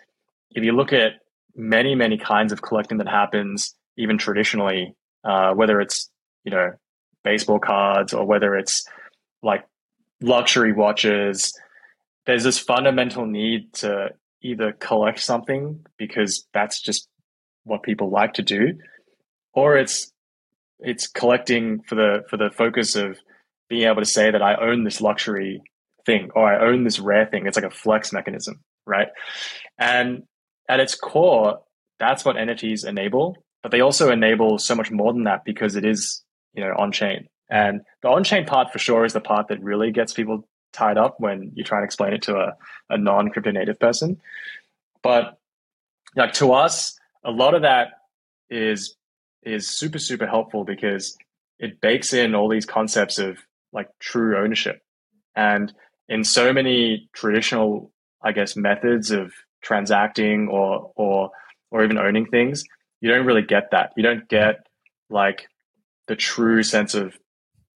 if 0.52 0.64
you 0.64 0.74
look 0.74 0.94
at 0.94 1.14
many, 1.56 1.96
many 1.96 2.18
kinds 2.18 2.52
of 2.52 2.62
collecting 2.62 3.00
that 3.00 3.08
happens 3.08 3.76
even 3.98 4.18
traditionally, 4.18 4.96
uh, 5.24 5.54
whether 5.54 5.82
it's, 5.82 6.10
you 6.44 6.52
know, 6.52 6.72
baseball 7.24 7.60
cards 7.60 8.14
or 8.14 8.26
whether 8.26 8.56
it's 8.56 8.84
like 9.44 9.66
luxury 10.22 10.74
watches. 10.74 11.54
There's 12.26 12.44
this 12.44 12.60
fundamental 12.60 13.26
need 13.26 13.74
to 13.76 14.10
either 14.42 14.74
collect 14.74 15.20
something 15.20 15.86
because 15.98 16.48
that's 16.54 16.82
just 16.82 17.08
what 17.64 17.84
people 17.84 18.10
like 18.10 18.34
to 18.34 18.42
do, 18.42 18.74
or 19.54 19.78
it's 19.78 20.12
it's 20.80 21.08
collecting 21.08 21.82
for 21.88 21.96
the 21.96 22.24
for 22.30 22.38
the 22.38 22.50
focus 22.50 22.96
of 22.96 23.18
being 23.70 23.88
able 23.88 24.02
to 24.02 24.06
say 24.06 24.32
that 24.32 24.42
I 24.42 24.56
own 24.56 24.84
this 24.84 25.00
luxury 25.00 25.62
thing 26.06 26.30
or 26.36 26.46
I 26.46 26.68
own 26.68 26.84
this 26.84 27.00
rare 27.00 27.26
thing. 27.26 27.46
It's 27.46 27.56
like 27.56 27.66
a 27.66 27.70
flex 27.70 28.12
mechanism, 28.12 28.60
right? 28.86 29.08
And 29.78 30.24
at 30.68 30.80
its 30.80 30.96
core, 30.96 31.60
that's 32.00 32.26
what 32.26 32.36
NFTs 32.36 32.86
enable. 32.86 33.38
But 33.64 33.72
they 33.72 33.82
also 33.82 34.12
enable 34.12 34.58
so 34.58 34.76
much 34.76 34.90
more 34.92 35.14
than 35.14 35.26
that 35.26 35.46
because 35.46 35.76
it 35.76 35.86
is, 35.86 36.24
you 36.54 36.64
know, 36.64 36.74
on 36.78 36.92
chain. 36.92 37.28
And 37.52 37.82
the 38.02 38.08
on 38.10 38.24
chain 38.24 38.46
part 38.46 38.72
for 38.72 38.80
sure 38.80 39.04
is 39.04 39.12
the 39.14 39.20
part 39.20 39.50
that 39.50 39.62
really 39.62 39.92
gets 39.92 40.14
people 40.14 40.48
tied 40.72 40.98
up 40.98 41.20
when 41.20 41.52
you 41.54 41.66
try 41.66 41.80
and 41.80 41.86
explain 41.86 42.14
it 42.14 42.22
to 42.24 42.38
a, 42.38 42.56
a 42.90 42.98
non 42.98 43.30
crypto 43.30 43.52
native 43.52 43.78
person. 43.78 44.22
But 45.04 45.38
like 46.16 46.32
to 46.34 46.54
us, 46.54 46.98
a 47.26 47.30
lot 47.30 47.54
of 47.54 47.64
that 47.64 47.90
is 48.50 48.96
is 49.44 49.68
super, 49.68 50.00
super 50.00 50.26
helpful 50.26 50.64
because 50.64 51.18
it 51.60 51.82
bakes 51.82 52.14
in 52.14 52.36
all 52.36 52.48
these 52.48 52.66
concepts 52.66 53.20
of 53.20 53.38
like 53.74 53.90
true 54.00 54.38
ownership. 54.38 54.82
And 55.36 55.74
in 56.08 56.24
so 56.24 56.54
many 56.54 57.10
traditional, 57.14 57.92
I 58.24 58.32
guess, 58.32 58.56
methods 58.56 59.12
of 59.12 59.34
transacting 59.62 60.48
or 60.48 60.94
or 60.96 61.32
or 61.70 61.84
even 61.84 61.98
owning 61.98 62.28
things, 62.28 62.64
you 63.02 63.10
don't 63.10 63.26
really 63.26 63.42
get 63.42 63.72
that. 63.72 63.92
You 63.98 64.04
don't 64.04 64.30
get 64.30 64.68
like 65.10 65.48
the 66.08 66.16
true 66.16 66.64
sense 66.64 66.94
of 66.94 67.18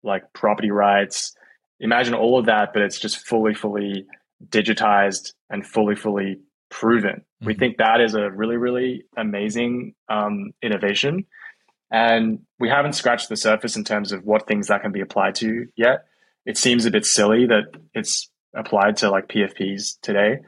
like 0.03 0.33
property 0.33 0.71
rights. 0.71 1.35
Imagine 1.81 2.15
all 2.15 2.39
of 2.39 2.47
that, 2.47 2.73
but 2.73 2.83
it's 2.83 2.99
just 2.99 3.27
fully, 3.27 3.55
fully 3.55 4.07
digitized 4.49 5.33
and 5.51 5.67
fully, 5.67 5.97
fully 5.97 6.41
proven. 6.71 7.25
Mm-hmm. 7.41 7.47
We 7.47 7.55
think 7.55 7.79
that 7.79 8.01
is 8.01 8.15
a 8.15 8.31
really, 8.31 8.57
really 8.57 9.05
amazing 9.17 9.95
um, 10.09 10.53
innovation. 10.63 11.27
And 11.91 12.41
we 12.59 12.69
haven't 12.69 12.95
scratched 12.95 13.29
the 13.29 13.37
surface 13.37 13.77
in 13.77 13.85
terms 13.85 14.13
of 14.13 14.25
what 14.25 14.47
things 14.47 14.69
that 14.69 14.83
can 14.83 14.93
be 14.93 15.01
applied 15.01 15.35
to 15.37 15.67
yet. 15.77 16.05
It 16.47 16.57
seems 16.57 16.87
a 16.87 16.91
bit 16.91 17.05
silly 17.05 17.47
that 17.47 17.65
it's 17.95 18.31
applied 18.57 18.97
to 18.99 19.11
like 19.11 19.29
PFPs 19.29 20.01
today 20.03 20.39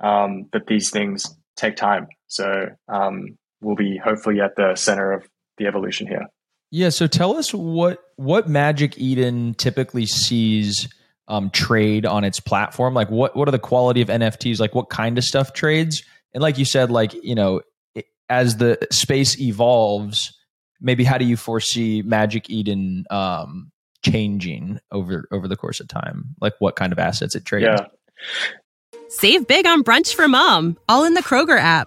um, 0.00 0.46
but 0.52 0.66
these 0.66 0.90
things 0.90 1.36
take 1.56 1.76
time. 1.76 2.08
So 2.26 2.66
um, 2.88 3.38
we'll 3.60 3.76
be 3.76 4.00
hopefully 4.02 4.40
at 4.40 4.56
the 4.56 4.74
center 4.76 5.12
of 5.12 5.26
the 5.58 5.66
evolution 5.66 6.06
here. 6.06 6.26
Yeah. 6.74 6.88
So 6.88 7.06
tell 7.06 7.36
us 7.36 7.54
what 7.54 8.00
what 8.16 8.48
Magic 8.48 8.98
Eden 8.98 9.54
typically 9.54 10.06
sees 10.06 10.88
um, 11.28 11.50
trade 11.50 12.04
on 12.04 12.24
its 12.24 12.40
platform. 12.40 12.94
Like 12.94 13.08
what 13.12 13.36
what 13.36 13.46
are 13.46 13.52
the 13.52 13.60
quality 13.60 14.00
of 14.02 14.08
NFTs? 14.08 14.58
Like 14.58 14.74
what 14.74 14.90
kind 14.90 15.16
of 15.16 15.22
stuff 15.22 15.52
trades? 15.52 16.02
And 16.32 16.42
like 16.42 16.58
you 16.58 16.64
said, 16.64 16.90
like 16.90 17.14
you 17.22 17.36
know, 17.36 17.60
it, 17.94 18.06
as 18.28 18.56
the 18.56 18.76
space 18.90 19.40
evolves, 19.40 20.36
maybe 20.80 21.04
how 21.04 21.16
do 21.16 21.24
you 21.24 21.36
foresee 21.36 22.02
Magic 22.02 22.50
Eden 22.50 23.04
um, 23.08 23.70
changing 24.04 24.80
over 24.90 25.28
over 25.30 25.46
the 25.46 25.56
course 25.56 25.78
of 25.78 25.86
time? 25.86 26.34
Like 26.40 26.54
what 26.58 26.74
kind 26.74 26.92
of 26.92 26.98
assets 26.98 27.36
it 27.36 27.44
trades? 27.44 27.66
Yeah. 27.66 27.86
Save 29.10 29.46
big 29.46 29.64
on 29.64 29.84
brunch 29.84 30.12
for 30.12 30.26
mom, 30.26 30.76
all 30.88 31.04
in 31.04 31.14
the 31.14 31.22
Kroger 31.22 31.56
app. 31.56 31.86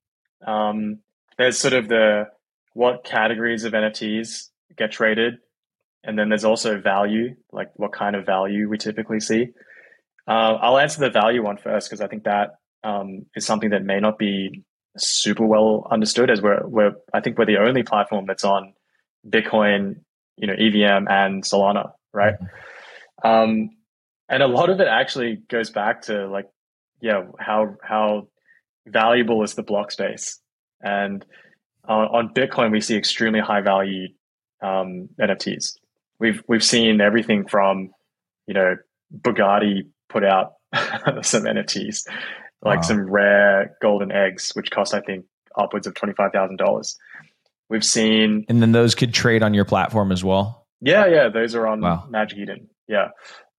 Um, 0.45 0.99
there's 1.37 1.57
sort 1.57 1.73
of 1.73 1.87
the 1.87 2.25
what 2.73 3.03
categories 3.03 3.63
of 3.63 3.73
NFTs 3.73 4.49
get 4.77 4.91
traded, 4.91 5.35
and 6.03 6.17
then 6.17 6.29
there's 6.29 6.45
also 6.45 6.79
value, 6.79 7.35
like 7.51 7.69
what 7.75 7.91
kind 7.91 8.15
of 8.15 8.25
value 8.25 8.69
we 8.69 8.77
typically 8.77 9.19
see. 9.19 9.49
Uh, 10.27 10.57
I'll 10.61 10.77
answer 10.77 10.99
the 10.99 11.09
value 11.09 11.43
one 11.43 11.57
first 11.57 11.89
because 11.89 12.01
I 12.01 12.07
think 12.07 12.23
that 12.23 12.55
um, 12.83 13.25
is 13.35 13.45
something 13.45 13.71
that 13.71 13.83
may 13.83 13.99
not 13.99 14.17
be 14.17 14.63
super 14.97 15.45
well 15.45 15.87
understood. 15.89 16.29
As 16.29 16.41
we're, 16.41 16.65
we're, 16.65 16.93
I 17.13 17.21
think 17.21 17.37
we're 17.37 17.45
the 17.45 17.57
only 17.57 17.83
platform 17.83 18.25
that's 18.27 18.43
on 18.43 18.73
Bitcoin, 19.27 20.01
you 20.37 20.47
know, 20.47 20.53
EVM 20.53 21.07
and 21.09 21.43
Solana, 21.43 21.91
right? 22.13 22.35
Mm-hmm. 22.35 23.27
Um, 23.27 23.69
and 24.29 24.41
a 24.41 24.47
lot 24.47 24.69
of 24.69 24.79
it 24.79 24.87
actually 24.87 25.41
goes 25.49 25.69
back 25.69 26.03
to 26.03 26.27
like 26.27 26.47
yeah, 27.01 27.23
how 27.39 27.75
how 27.81 28.27
valuable 28.87 29.43
is 29.43 29.55
the 29.55 29.63
block 29.63 29.91
space? 29.91 30.39
And 30.81 31.25
on, 31.87 32.07
on 32.07 32.33
Bitcoin, 32.33 32.71
we 32.71 32.81
see 32.81 32.95
extremely 32.95 33.39
high 33.39 33.61
value 33.61 34.07
um, 34.61 35.09
NFTs. 35.19 35.77
We've 36.19 36.41
we've 36.47 36.63
seen 36.63 37.01
everything 37.01 37.47
from, 37.47 37.91
you 38.47 38.53
know, 38.53 38.75
Bugatti 39.15 39.87
put 40.09 40.23
out 40.23 40.53
some 41.23 41.43
NFTs, 41.43 42.07
like 42.61 42.77
wow. 42.77 42.81
some 42.81 43.09
rare 43.09 43.75
golden 43.81 44.11
eggs, 44.11 44.51
which 44.53 44.69
cost 44.71 44.93
I 44.93 45.01
think 45.01 45.25
upwards 45.57 45.87
of 45.87 45.95
twenty 45.95 46.13
five 46.13 46.31
thousand 46.31 46.57
dollars. 46.57 46.97
We've 47.69 47.83
seen, 47.83 48.45
and 48.49 48.61
then 48.61 48.71
those 48.71 48.95
could 48.95 49.13
trade 49.13 49.43
on 49.43 49.53
your 49.53 49.65
platform 49.65 50.11
as 50.11 50.23
well. 50.23 50.67
Yeah, 50.81 51.07
yeah, 51.07 51.29
those 51.29 51.55
are 51.55 51.67
on 51.67 51.81
wow. 51.81 52.05
Magic 52.09 52.37
Eden. 52.37 52.67
Yeah, 52.87 53.09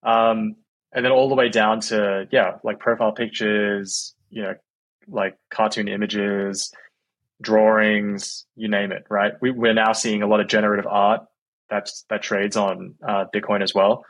um, 0.02 0.56
and 0.92 1.04
then 1.04 1.12
all 1.12 1.28
the 1.28 1.34
way 1.34 1.48
down 1.48 1.80
to 1.80 2.28
yeah, 2.30 2.58
like 2.62 2.78
profile 2.78 3.12
pictures, 3.12 4.14
you 4.30 4.42
know, 4.42 4.54
like 5.08 5.36
cartoon 5.50 5.88
images, 5.88 6.72
drawings, 7.40 8.46
you 8.56 8.68
name 8.68 8.92
it, 8.92 9.06
right? 9.10 9.34
We, 9.40 9.50
we're 9.50 9.74
now 9.74 9.92
seeing 9.92 10.22
a 10.22 10.26
lot 10.26 10.40
of 10.40 10.48
generative 10.48 10.86
art 10.86 11.22
that's 11.68 12.04
that 12.10 12.22
trades 12.22 12.56
on 12.56 12.94
uh, 13.06 13.24
Bitcoin 13.34 13.62
as 13.62 13.74
well, 13.74 14.04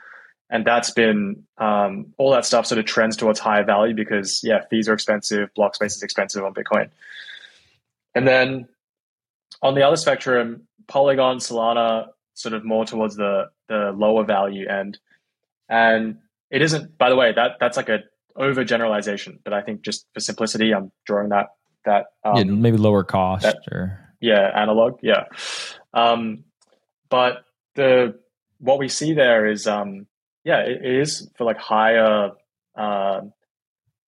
and 0.51 0.65
that's 0.65 0.91
been 0.91 1.45
um, 1.59 2.13
all 2.19 2.33
that 2.33 2.45
stuff 2.45 2.67
sort 2.67 2.79
of 2.79 2.85
trends 2.85 3.17
towards 3.17 3.39
higher 3.39 3.65
value 3.65 3.95
because 3.95 4.41
yeah, 4.43 4.63
fees 4.69 4.89
are 4.89 4.95
expensive, 4.95 5.49
block 5.55 5.75
space 5.75 5.97
is 5.97 6.03
expensive 6.03 6.45
on 6.45 6.55
Bitcoin, 6.55 6.91
and 8.15 8.27
then 8.27 8.69
on 9.63 9.75
the 9.75 9.83
other 9.83 9.97
spectrum, 9.97 10.67
Polygon, 10.89 11.39
Solana, 11.39 12.09
sort 12.35 12.55
of 12.55 12.65
more 12.65 12.85
towards 12.85 13.17
the 13.17 13.51
the 13.69 13.93
lower 13.97 14.25
value 14.25 14.67
end, 14.69 14.99
and 15.69 16.19
it 16.51 16.63
isn't. 16.63 16.99
By 16.99 17.11
the 17.11 17.17
way, 17.17 17.33
that 17.33 17.59
that's 17.61 17.77
like 17.77 17.89
a 17.89 18.01
overgeneralization, 18.37 19.39
but 19.45 19.53
I 19.53 19.63
think 19.63 19.83
just 19.83 20.07
for 20.15 20.21
simplicity, 20.21 20.73
I'm 20.73 20.93
drawing 21.07 21.31
that 21.31 21.49
that 21.85 22.07
um, 22.25 22.37
yeah, 22.37 22.45
maybe 22.45 22.77
lower 22.77 23.05
cost 23.05 23.43
that, 23.43 23.59
or 23.71 23.99
yeah, 24.21 24.51
analog, 24.55 24.99
yeah. 25.03 25.25
Um, 25.93 26.45
but 27.09 27.45
the 27.75 28.19
what 28.59 28.79
we 28.79 28.89
see 28.89 29.15
there 29.15 29.47
is 29.47 29.67
um, 29.67 30.07
yeah, 30.45 30.61
it, 30.61 30.85
it 30.85 31.01
is 31.01 31.29
for 31.37 31.45
like 31.45 31.59
higher 31.59 32.31
uh, 32.77 33.21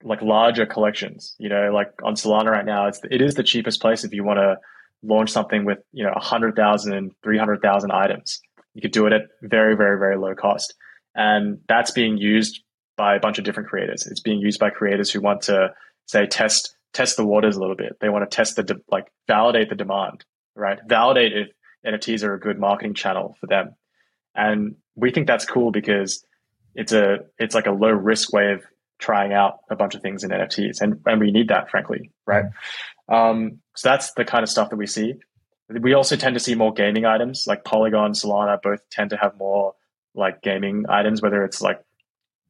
like 0.03 0.23
larger 0.23 0.67
collections. 0.67 1.35
You 1.39 1.49
know, 1.49 1.71
like 1.73 1.93
on 2.03 2.15
Solana 2.15 2.51
right 2.51 2.65
now, 2.65 2.87
it's 2.87 3.01
it 3.11 3.21
is 3.21 3.35
the 3.35 3.43
cheapest 3.43 3.81
place 3.81 4.05
if 4.05 4.13
you 4.13 4.25
want 4.25 4.39
to 4.39 4.57
launch 5.03 5.31
something 5.31 5.65
with 5.65 5.79
you 5.93 6.05
know 6.05 6.13
100,000 6.13 7.11
300,000 7.23 7.91
items. 7.91 8.41
You 8.75 8.83
could 8.83 8.93
do 8.93 9.07
it 9.07 9.13
at 9.13 9.23
very 9.43 9.77
very 9.77 9.99
very 9.99 10.17
low 10.17 10.35
cost, 10.35 10.75
and 11.15 11.59
that's 11.69 11.91
being 11.91 12.17
used 12.17 12.61
by 12.97 13.17
a 13.17 13.21
bunch 13.21 13.39
of 13.39 13.45
different 13.45 13.69
creators. 13.69 14.07
It's 14.07 14.21
being 14.21 14.39
used 14.39 14.61
by 14.61 14.71
creators 14.71 15.11
who 15.11 15.21
want 15.21 15.43
to 15.43 15.75
say 16.07 16.27
test 16.27 16.77
test 16.93 17.17
the 17.17 17.27
waters 17.27 17.57
a 17.57 17.61
little 17.61 17.77
bit. 17.77 17.97
They 18.01 18.09
want 18.09 18.29
to 18.29 18.35
test 18.35 18.57
the 18.57 18.63
de- 18.63 18.81
like 18.91 19.09
validate 19.27 19.69
the 19.69 19.75
demand, 19.75 20.25
right? 20.55 20.79
Validate 20.87 21.33
if 21.33 21.49
NFTs 21.85 22.23
are 22.23 22.35
a 22.35 22.41
good 22.41 22.59
marketing 22.59 22.95
channel 22.95 23.37
for 23.41 23.47
them. 23.47 23.75
And 24.35 24.77
we 24.97 25.11
think 25.11 25.27
that's 25.27 25.45
cool 25.45 25.71
because 25.71 26.25
it's 26.75 26.93
a 26.93 27.19
it's 27.39 27.55
like 27.55 27.67
a 27.67 27.73
low 27.73 27.91
risk 27.91 28.33
way 28.33 28.53
of 28.53 28.65
trying 28.99 29.33
out 29.33 29.59
a 29.71 29.77
bunch 29.77 29.95
of 29.95 30.03
things 30.03 30.25
in 30.25 30.31
NFTs, 30.31 30.81
and 30.81 31.01
and 31.07 31.21
we 31.21 31.31
need 31.31 31.49
that, 31.49 31.71
frankly, 31.71 32.11
right? 32.27 32.47
Um, 33.09 33.61
so 33.77 33.91
that's 33.91 34.13
the 34.13 34.25
kind 34.25 34.43
of 34.43 34.49
stuff 34.49 34.71
that 34.71 34.77
we 34.77 34.87
see. 34.87 35.15
We 35.69 35.95
also 35.95 36.17
tend 36.17 36.35
to 36.35 36.41
see 36.41 36.55
more 36.55 36.73
gaming 36.73 37.05
items, 37.05 37.47
like 37.47 37.65
Polygon, 37.65 38.13
Solana, 38.13 38.61
both 38.61 38.81
tend 38.91 39.11
to 39.11 39.17
have 39.17 39.37
more 39.39 39.75
like 40.15 40.43
gaming 40.43 40.85
items, 40.89 41.23
whether 41.23 41.45
it's 41.45 41.61
like 41.61 41.81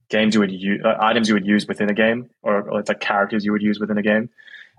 games 0.08 0.34
you 0.34 0.40
would 0.40 0.52
use, 0.52 0.80
uh, 0.84 0.96
items 1.00 1.28
you 1.28 1.34
would 1.34 1.46
use 1.46 1.66
within 1.66 1.90
a 1.90 1.94
game, 1.94 2.30
or, 2.42 2.68
or, 2.68 2.80
it's 2.80 2.88
like 2.88 3.00
characters 3.00 3.44
you 3.44 3.52
would 3.52 3.62
use 3.62 3.80
within 3.80 3.98
a 3.98 4.02
game, 4.02 4.30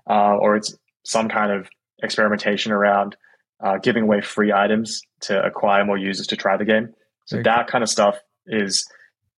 uh, 0.09 0.35
or 0.35 0.55
it's 0.55 0.75
some 1.03 1.29
kind 1.29 1.51
of 1.51 1.69
experimentation 2.03 2.71
around 2.71 3.15
uh, 3.63 3.77
giving 3.77 4.03
away 4.03 4.21
free 4.21 4.51
items 4.51 5.01
to 5.21 5.43
acquire 5.43 5.85
more 5.85 5.97
users 5.97 6.27
to 6.27 6.35
try 6.35 6.57
the 6.57 6.65
game. 6.65 6.93
So 7.25 7.37
Very 7.37 7.43
that 7.43 7.67
kind 7.67 7.83
of 7.83 7.89
stuff 7.89 8.19
is 8.45 8.87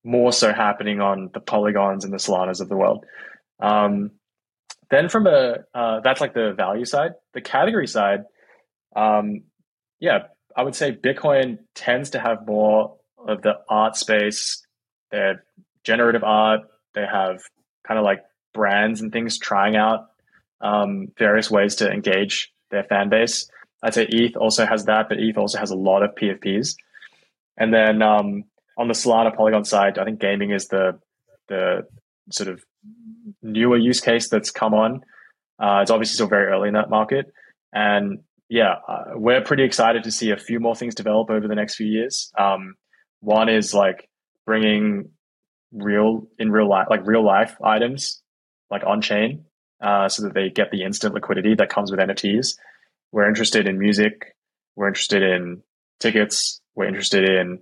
more 0.03 0.31
so 0.31 0.53
happening 0.53 1.01
on 1.01 1.29
the 1.33 1.39
polygons 1.39 2.03
and 2.03 2.13
the 2.13 2.17
Solanas 2.17 2.61
of 2.61 2.69
the 2.69 2.77
world. 2.77 3.05
Um, 3.59 4.11
then 4.89 5.09
from 5.09 5.27
a 5.27 5.65
uh, 5.73 5.99
that's 6.01 6.21
like 6.21 6.33
the 6.33 6.53
value 6.53 6.85
side, 6.85 7.11
the 7.33 7.41
category 7.41 7.87
side. 7.87 8.23
Um, 8.95 9.43
yeah, 9.99 10.27
I 10.55 10.63
would 10.63 10.75
say 10.75 10.91
Bitcoin 10.91 11.59
tends 11.75 12.11
to 12.11 12.19
have 12.19 12.47
more 12.47 12.97
of 13.17 13.41
the 13.41 13.55
art 13.69 13.95
space. 13.95 14.65
Have 15.11 15.37
generative 15.87 16.23
art. 16.23 16.61
They 16.93 17.05
have 17.09 17.39
kind 17.87 17.97
of 17.97 18.03
like 18.03 18.19
brands 18.53 19.01
and 19.01 19.11
things 19.11 19.39
trying 19.39 19.77
out 19.77 20.07
um, 20.61 21.07
various 21.17 21.49
ways 21.49 21.75
to 21.75 21.89
engage 21.89 22.51
their 22.69 22.83
fan 22.83 23.09
base. 23.09 23.49
I'd 23.81 23.93
say 23.93 24.05
ETH 24.09 24.35
also 24.35 24.65
has 24.65 24.85
that, 24.85 25.07
but 25.07 25.19
ETH 25.19 25.37
also 25.37 25.57
has 25.59 25.71
a 25.71 25.75
lot 25.75 26.03
of 26.03 26.15
PFPs. 26.15 26.75
And 27.57 27.73
then 27.73 28.01
um, 28.01 28.43
on 28.77 28.87
the 28.87 28.93
Solana 28.93 29.35
Polygon 29.35 29.63
side, 29.63 29.97
I 29.97 30.03
think 30.03 30.19
gaming 30.19 30.51
is 30.51 30.67
the 30.67 30.99
the 31.47 31.83
sort 32.29 32.49
of 32.49 32.61
newer 33.41 33.77
use 33.77 34.01
case 34.01 34.29
that's 34.29 34.51
come 34.51 34.73
on. 34.73 35.01
Uh, 35.59 35.79
it's 35.81 35.91
obviously 35.91 36.15
still 36.15 36.27
very 36.27 36.51
early 36.51 36.67
in 36.67 36.73
that 36.73 36.89
market, 36.89 37.27
and 37.73 38.19
yeah, 38.49 38.75
uh, 38.87 39.03
we're 39.15 39.41
pretty 39.41 39.63
excited 39.63 40.03
to 40.03 40.11
see 40.11 40.31
a 40.31 40.37
few 40.37 40.59
more 40.59 40.75
things 40.75 40.93
develop 40.93 41.29
over 41.29 41.47
the 41.47 41.55
next 41.55 41.75
few 41.75 41.87
years. 41.87 42.31
Um, 42.37 42.75
one 43.21 43.49
is 43.49 43.73
like 43.73 44.07
bringing 44.45 45.09
real 45.71 46.27
in 46.39 46.51
real 46.51 46.69
life, 46.69 46.87
like 46.89 47.05
real 47.05 47.25
life 47.25 47.55
items, 47.63 48.21
like 48.69 48.83
on 48.85 49.01
chain, 49.01 49.45
uh, 49.81 50.09
so 50.09 50.23
that 50.23 50.33
they 50.33 50.49
get 50.49 50.71
the 50.71 50.83
instant 50.83 51.13
liquidity 51.13 51.55
that 51.55 51.69
comes 51.69 51.91
with 51.91 51.99
NFTs. 51.99 52.55
We're 53.11 53.27
interested 53.27 53.67
in 53.67 53.79
music. 53.79 54.35
We're 54.75 54.87
interested 54.87 55.23
in 55.23 55.61
tickets. 55.99 56.61
We're 56.75 56.87
interested 56.87 57.29
in 57.29 57.59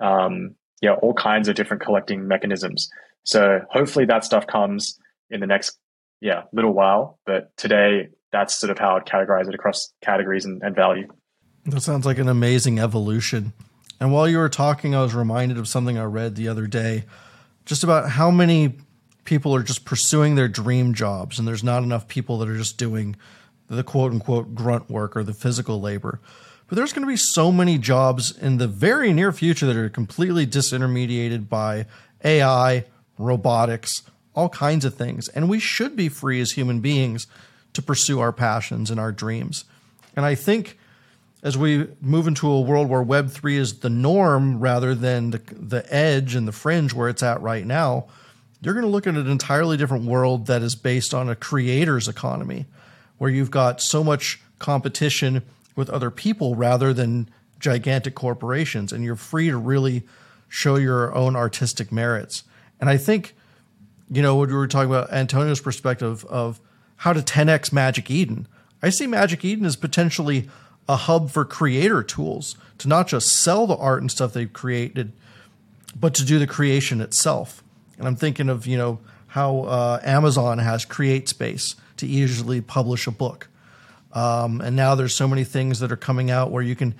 um, 0.00 0.56
yeah 0.80 0.94
all 0.94 1.14
kinds 1.14 1.48
of 1.48 1.54
different 1.54 1.82
collecting 1.82 2.28
mechanisms. 2.28 2.88
So 3.24 3.60
hopefully 3.70 4.06
that 4.06 4.24
stuff 4.24 4.46
comes 4.46 4.98
in 5.30 5.40
the 5.40 5.46
next 5.46 5.78
yeah 6.20 6.42
little 6.52 6.72
while. 6.72 7.18
But 7.26 7.56
today 7.56 8.08
that's 8.32 8.54
sort 8.58 8.70
of 8.70 8.78
how 8.78 8.96
I'd 8.96 9.06
categorize 9.06 9.48
it 9.48 9.54
across 9.54 9.92
categories 10.02 10.44
and, 10.44 10.62
and 10.62 10.74
value. 10.74 11.08
That 11.64 11.80
sounds 11.80 12.06
like 12.06 12.18
an 12.18 12.28
amazing 12.28 12.78
evolution. 12.78 13.52
And 13.98 14.12
while 14.12 14.28
you 14.28 14.38
were 14.38 14.48
talking, 14.48 14.94
I 14.94 15.02
was 15.02 15.14
reminded 15.14 15.58
of 15.58 15.66
something 15.66 15.98
I 15.98 16.04
read 16.04 16.34
the 16.34 16.48
other 16.48 16.66
day 16.66 17.04
just 17.66 17.84
about 17.84 18.08
how 18.08 18.30
many 18.30 18.78
people 19.24 19.54
are 19.54 19.62
just 19.62 19.84
pursuing 19.84 20.36
their 20.36 20.48
dream 20.48 20.94
jobs 20.94 21.38
and 21.38 21.46
there's 21.46 21.64
not 21.64 21.82
enough 21.82 22.08
people 22.08 22.38
that 22.38 22.48
are 22.48 22.56
just 22.56 22.78
doing 22.78 23.16
the 23.68 23.82
quote 23.82 24.12
unquote 24.12 24.54
grunt 24.54 24.88
work 24.88 25.16
or 25.16 25.24
the 25.24 25.34
physical 25.34 25.80
labor. 25.80 26.20
But 26.68 26.76
there's 26.76 26.92
going 26.92 27.06
to 27.06 27.12
be 27.12 27.16
so 27.16 27.52
many 27.52 27.78
jobs 27.78 28.36
in 28.36 28.58
the 28.58 28.66
very 28.66 29.12
near 29.12 29.32
future 29.32 29.66
that 29.66 29.76
are 29.76 29.88
completely 29.88 30.46
disintermediated 30.46 31.48
by 31.48 31.86
AI, 32.24 32.84
robotics, 33.18 34.02
all 34.34 34.48
kinds 34.48 34.84
of 34.84 34.94
things. 34.94 35.28
And 35.28 35.48
we 35.48 35.60
should 35.60 35.96
be 35.96 36.08
free 36.08 36.40
as 36.40 36.52
human 36.52 36.80
beings 36.80 37.26
to 37.72 37.82
pursue 37.82 38.20
our 38.20 38.32
passions 38.32 38.90
and 38.90 38.98
our 38.98 39.12
dreams. 39.12 39.64
And 40.16 40.24
I 40.24 40.34
think 40.34 40.78
as 41.46 41.56
we 41.56 41.86
move 42.00 42.26
into 42.26 42.50
a 42.50 42.60
world 42.60 42.88
where 42.88 43.04
Web 43.04 43.30
three 43.30 43.56
is 43.56 43.78
the 43.78 43.88
norm 43.88 44.58
rather 44.58 44.96
than 44.96 45.30
the 45.30 45.40
the 45.52 45.86
edge 45.94 46.34
and 46.34 46.48
the 46.48 46.52
fringe 46.52 46.92
where 46.92 47.08
it's 47.08 47.22
at 47.22 47.40
right 47.40 47.64
now, 47.64 48.08
you're 48.60 48.74
going 48.74 48.84
to 48.84 48.90
look 48.90 49.06
at 49.06 49.14
an 49.14 49.30
entirely 49.30 49.76
different 49.76 50.06
world 50.06 50.48
that 50.48 50.60
is 50.60 50.74
based 50.74 51.14
on 51.14 51.28
a 51.28 51.36
creator's 51.36 52.08
economy, 52.08 52.66
where 53.18 53.30
you've 53.30 53.52
got 53.52 53.80
so 53.80 54.02
much 54.02 54.40
competition 54.58 55.42
with 55.76 55.88
other 55.88 56.10
people 56.10 56.56
rather 56.56 56.92
than 56.92 57.30
gigantic 57.60 58.16
corporations, 58.16 58.92
and 58.92 59.04
you're 59.04 59.14
free 59.14 59.48
to 59.48 59.56
really 59.56 60.02
show 60.48 60.74
your 60.74 61.14
own 61.14 61.36
artistic 61.36 61.92
merits. 61.92 62.42
And 62.80 62.90
I 62.90 62.96
think, 62.96 63.36
you 64.10 64.20
know, 64.20 64.34
when 64.34 64.48
we 64.48 64.54
were 64.56 64.66
talking 64.66 64.90
about 64.90 65.12
Antonio's 65.12 65.60
perspective 65.60 66.24
of 66.24 66.60
how 66.96 67.12
to 67.12 67.20
10x 67.20 67.72
Magic 67.72 68.10
Eden, 68.10 68.48
I 68.82 68.90
see 68.90 69.06
Magic 69.06 69.44
Eden 69.44 69.64
as 69.64 69.76
potentially 69.76 70.48
a 70.88 70.96
hub 70.96 71.30
for 71.30 71.44
creator 71.44 72.02
tools 72.02 72.56
to 72.78 72.88
not 72.88 73.08
just 73.08 73.28
sell 73.28 73.66
the 73.66 73.76
art 73.76 74.00
and 74.00 74.10
stuff 74.10 74.32
they've 74.32 74.52
created, 74.52 75.12
but 75.98 76.14
to 76.14 76.24
do 76.24 76.38
the 76.38 76.46
creation 76.46 77.00
itself. 77.00 77.62
And 77.98 78.06
I'm 78.06 78.16
thinking 78.16 78.48
of 78.48 78.66
you 78.66 78.76
know 78.76 78.98
how 79.28 79.60
uh, 79.60 80.00
Amazon 80.02 80.58
has 80.58 80.84
Create 80.84 81.28
Space 81.28 81.76
to 81.96 82.06
easily 82.06 82.60
publish 82.60 83.06
a 83.06 83.10
book, 83.10 83.48
um, 84.12 84.60
and 84.60 84.76
now 84.76 84.94
there's 84.94 85.14
so 85.14 85.26
many 85.26 85.44
things 85.44 85.80
that 85.80 85.90
are 85.90 85.96
coming 85.96 86.30
out 86.30 86.50
where 86.50 86.62
you 86.62 86.76
can 86.76 86.94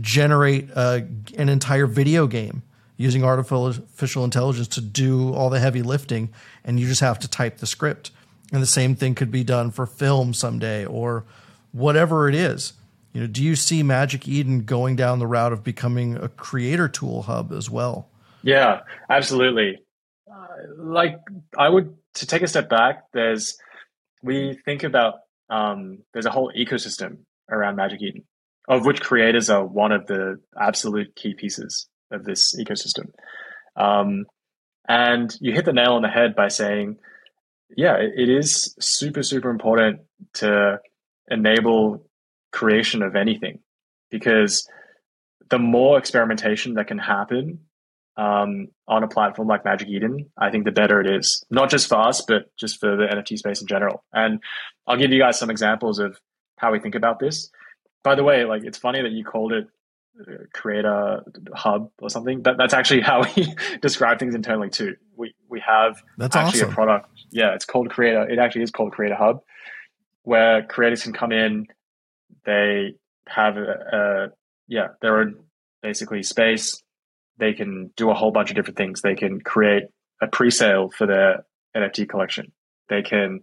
generate 0.00 0.68
uh, 0.74 1.00
an 1.36 1.48
entire 1.48 1.86
video 1.86 2.26
game 2.26 2.62
using 2.96 3.24
artificial 3.24 4.24
intelligence 4.24 4.68
to 4.68 4.80
do 4.80 5.34
all 5.34 5.50
the 5.50 5.60
heavy 5.60 5.82
lifting, 5.82 6.30
and 6.64 6.80
you 6.80 6.86
just 6.86 7.00
have 7.00 7.18
to 7.18 7.28
type 7.28 7.58
the 7.58 7.66
script. 7.66 8.10
And 8.52 8.62
the 8.62 8.66
same 8.66 8.94
thing 8.94 9.14
could 9.14 9.30
be 9.30 9.44
done 9.44 9.70
for 9.70 9.86
film 9.86 10.32
someday 10.32 10.86
or 10.86 11.24
whatever 11.72 12.28
it 12.28 12.34
is. 12.34 12.72
You 13.16 13.22
know, 13.22 13.28
do 13.28 13.42
you 13.42 13.56
see 13.56 13.82
Magic 13.82 14.28
Eden 14.28 14.66
going 14.66 14.94
down 14.94 15.20
the 15.20 15.26
route 15.26 15.50
of 15.50 15.64
becoming 15.64 16.18
a 16.18 16.28
creator 16.28 16.86
tool 16.86 17.22
hub 17.22 17.50
as 17.50 17.70
well? 17.70 18.10
Yeah, 18.42 18.80
absolutely. 19.08 19.78
Uh, 20.30 20.46
like 20.76 21.16
I 21.56 21.70
would 21.70 21.96
to 22.16 22.26
take 22.26 22.42
a 22.42 22.46
step 22.46 22.68
back. 22.68 23.04
There's 23.14 23.56
we 24.22 24.58
think 24.66 24.82
about 24.82 25.14
um, 25.48 26.00
there's 26.12 26.26
a 26.26 26.30
whole 26.30 26.52
ecosystem 26.54 27.20
around 27.50 27.76
Magic 27.76 28.02
Eden, 28.02 28.24
of 28.68 28.84
which 28.84 29.00
creators 29.00 29.48
are 29.48 29.64
one 29.64 29.92
of 29.92 30.06
the 30.06 30.38
absolute 30.60 31.16
key 31.16 31.32
pieces 31.32 31.88
of 32.10 32.22
this 32.22 32.54
ecosystem. 32.54 33.12
Um, 33.76 34.26
and 34.86 35.34
you 35.40 35.54
hit 35.54 35.64
the 35.64 35.72
nail 35.72 35.94
on 35.94 36.02
the 36.02 36.08
head 36.08 36.36
by 36.36 36.48
saying, 36.48 36.98
yeah, 37.74 37.94
it, 37.94 38.12
it 38.14 38.28
is 38.28 38.76
super, 38.78 39.22
super 39.22 39.48
important 39.48 40.00
to 40.34 40.80
enable 41.30 42.06
creation 42.52 43.02
of 43.02 43.16
anything 43.16 43.60
because 44.10 44.68
the 45.50 45.58
more 45.58 45.98
experimentation 45.98 46.74
that 46.74 46.88
can 46.88 46.98
happen 46.98 47.60
um, 48.16 48.68
on 48.88 49.02
a 49.02 49.08
platform 49.08 49.48
like 49.48 49.64
Magic 49.64 49.88
Eden, 49.88 50.30
I 50.38 50.50
think 50.50 50.64
the 50.64 50.72
better 50.72 51.00
it 51.00 51.06
is, 51.06 51.44
not 51.50 51.70
just 51.70 51.88
for 51.88 51.96
us, 51.96 52.22
but 52.26 52.50
just 52.56 52.80
for 52.80 52.96
the 52.96 53.04
NFT 53.04 53.38
space 53.38 53.60
in 53.60 53.66
general. 53.66 54.04
And 54.12 54.40
I'll 54.86 54.96
give 54.96 55.12
you 55.12 55.18
guys 55.18 55.38
some 55.38 55.50
examples 55.50 55.98
of 55.98 56.18
how 56.56 56.72
we 56.72 56.80
think 56.80 56.94
about 56.94 57.18
this. 57.18 57.50
By 58.02 58.14
the 58.14 58.24
way, 58.24 58.44
like 58.44 58.64
it's 58.64 58.78
funny 58.78 59.02
that 59.02 59.12
you 59.12 59.24
called 59.24 59.52
it 59.52 59.68
uh, 60.18 60.44
creator 60.54 61.22
hub 61.54 61.90
or 62.00 62.08
something. 62.08 62.42
That, 62.42 62.56
that's 62.56 62.72
actually 62.72 63.00
how 63.02 63.22
we 63.36 63.54
describe 63.82 64.18
things 64.18 64.34
internally 64.34 64.70
too. 64.70 64.96
We 65.16 65.34
we 65.48 65.60
have 65.60 66.02
that's 66.16 66.36
actually 66.36 66.62
awesome. 66.62 66.72
a 66.72 66.74
product. 66.74 67.10
Yeah, 67.30 67.54
it's 67.54 67.64
called 67.64 67.90
Creator. 67.90 68.30
It 68.30 68.38
actually 68.38 68.62
is 68.62 68.70
called 68.70 68.92
Creator 68.92 69.16
Hub, 69.16 69.42
where 70.22 70.62
creators 70.62 71.02
can 71.02 71.12
come 71.12 71.32
in. 71.32 71.66
They 72.46 72.94
have 73.28 73.56
a, 73.56 73.74
a 73.92 74.28
yeah 74.68 74.88
their 75.02 75.20
own 75.20 75.36
basically 75.82 76.22
space. 76.22 76.82
They 77.38 77.52
can 77.52 77.90
do 77.96 78.10
a 78.10 78.14
whole 78.14 78.30
bunch 78.30 78.50
of 78.50 78.56
different 78.56 78.78
things. 78.78 79.02
They 79.02 79.14
can 79.14 79.40
create 79.40 79.84
a 80.22 80.26
pre-sale 80.26 80.90
for 80.96 81.06
their 81.06 81.44
NFT 81.76 82.08
collection. 82.08 82.52
They 82.88 83.02
can 83.02 83.40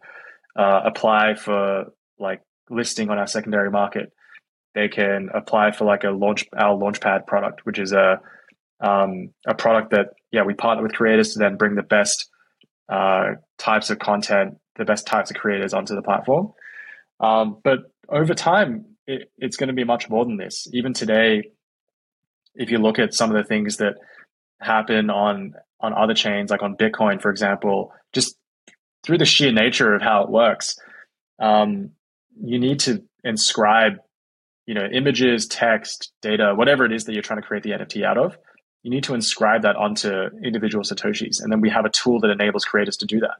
uh, 0.56 0.82
apply 0.86 1.36
for 1.36 1.86
like 2.20 2.42
listing 2.70 3.10
on 3.10 3.20
our 3.20 3.28
secondary 3.28 3.70
market. 3.70 4.12
They 4.74 4.88
can 4.88 5.30
apply 5.34 5.72
for 5.72 5.86
like 5.86 6.04
a 6.04 6.10
launch 6.10 6.46
our 6.58 6.76
launchpad 6.76 7.28
product, 7.28 7.66
which 7.66 7.78
is 7.78 7.92
a 7.92 8.20
um, 8.80 9.30
a 9.46 9.54
product 9.54 9.92
that 9.92 10.08
yeah 10.32 10.44
we 10.44 10.54
partner 10.54 10.82
with 10.82 10.94
creators 10.94 11.34
to 11.34 11.39
then 11.39 11.58
bring 11.58 11.76
the 11.76 11.84
best 11.84 12.30
uh, 12.89 13.34
types 13.58 13.89
of 13.89 14.00
content, 14.00 14.58
the 14.78 14.86
best 14.86 15.06
types 15.06 15.30
of 15.30 15.38
creators 15.38 15.74
onto 15.74 15.96
the 15.96 16.02
platform. 16.02 16.54
Um, 17.20 17.58
but 17.63 17.80
over 18.10 18.34
time, 18.34 18.86
it, 19.08 19.32
it's 19.38 19.58
going 19.58 19.68
to 19.68 19.74
be 19.74 19.84
much 19.84 20.10
more 20.10 20.26
than 20.26 20.38
this. 20.38 20.68
Even 20.74 20.94
today, 20.94 21.52
if 22.56 22.72
you 22.72 22.78
look 22.78 23.00
at 23.00 23.13
some 23.13 23.30
of 23.30 23.36
the 23.36 23.48
things 23.48 23.78
that 23.78 23.96
happen 24.60 25.10
on 25.10 25.54
on 25.80 25.94
other 25.94 26.13
chains, 26.13 26.50
like 26.50 26.63
on 26.63 26.78
Bitcoin, 26.78 27.22
for 27.22 27.30
example, 27.30 27.92
just 28.13 28.38
through 29.04 29.18
the 29.18 29.26
sheer 29.26 29.52
nature 29.52 29.94
of 29.94 30.02
how 30.02 30.24
it 30.24 30.30
works, 30.30 30.80
um, 31.39 31.92
you 32.42 32.58
need 32.58 32.80
to 32.80 33.04
inscribe, 33.24 33.98
you 34.66 34.74
know, 34.74 34.86
images, 34.86 35.46
text, 35.46 36.13
data, 36.22 36.54
whatever 36.56 36.86
it 36.86 36.94
is 36.94 37.04
that 37.04 37.13
you're 37.13 37.22
trying 37.22 37.42
to 37.42 37.46
create 37.46 37.63
the 37.63 37.72
NFT 37.72 38.06
out 38.06 38.18
of. 38.18 38.38
You 38.82 38.92
need 38.92 39.04
to 39.06 39.13
inscribe 39.13 39.63
that 39.63 39.76
onto 39.76 40.10
individual 40.44 40.84
satoshis, 40.84 41.42
and 41.42 41.52
then 41.52 41.62
we 41.62 41.70
have 41.70 41.86
a 41.86 41.89
tool 41.89 42.20
that 42.22 42.30
enables 42.30 42.66
creators 42.66 42.98
to 42.98 43.06
do 43.06 43.20
that, 43.20 43.36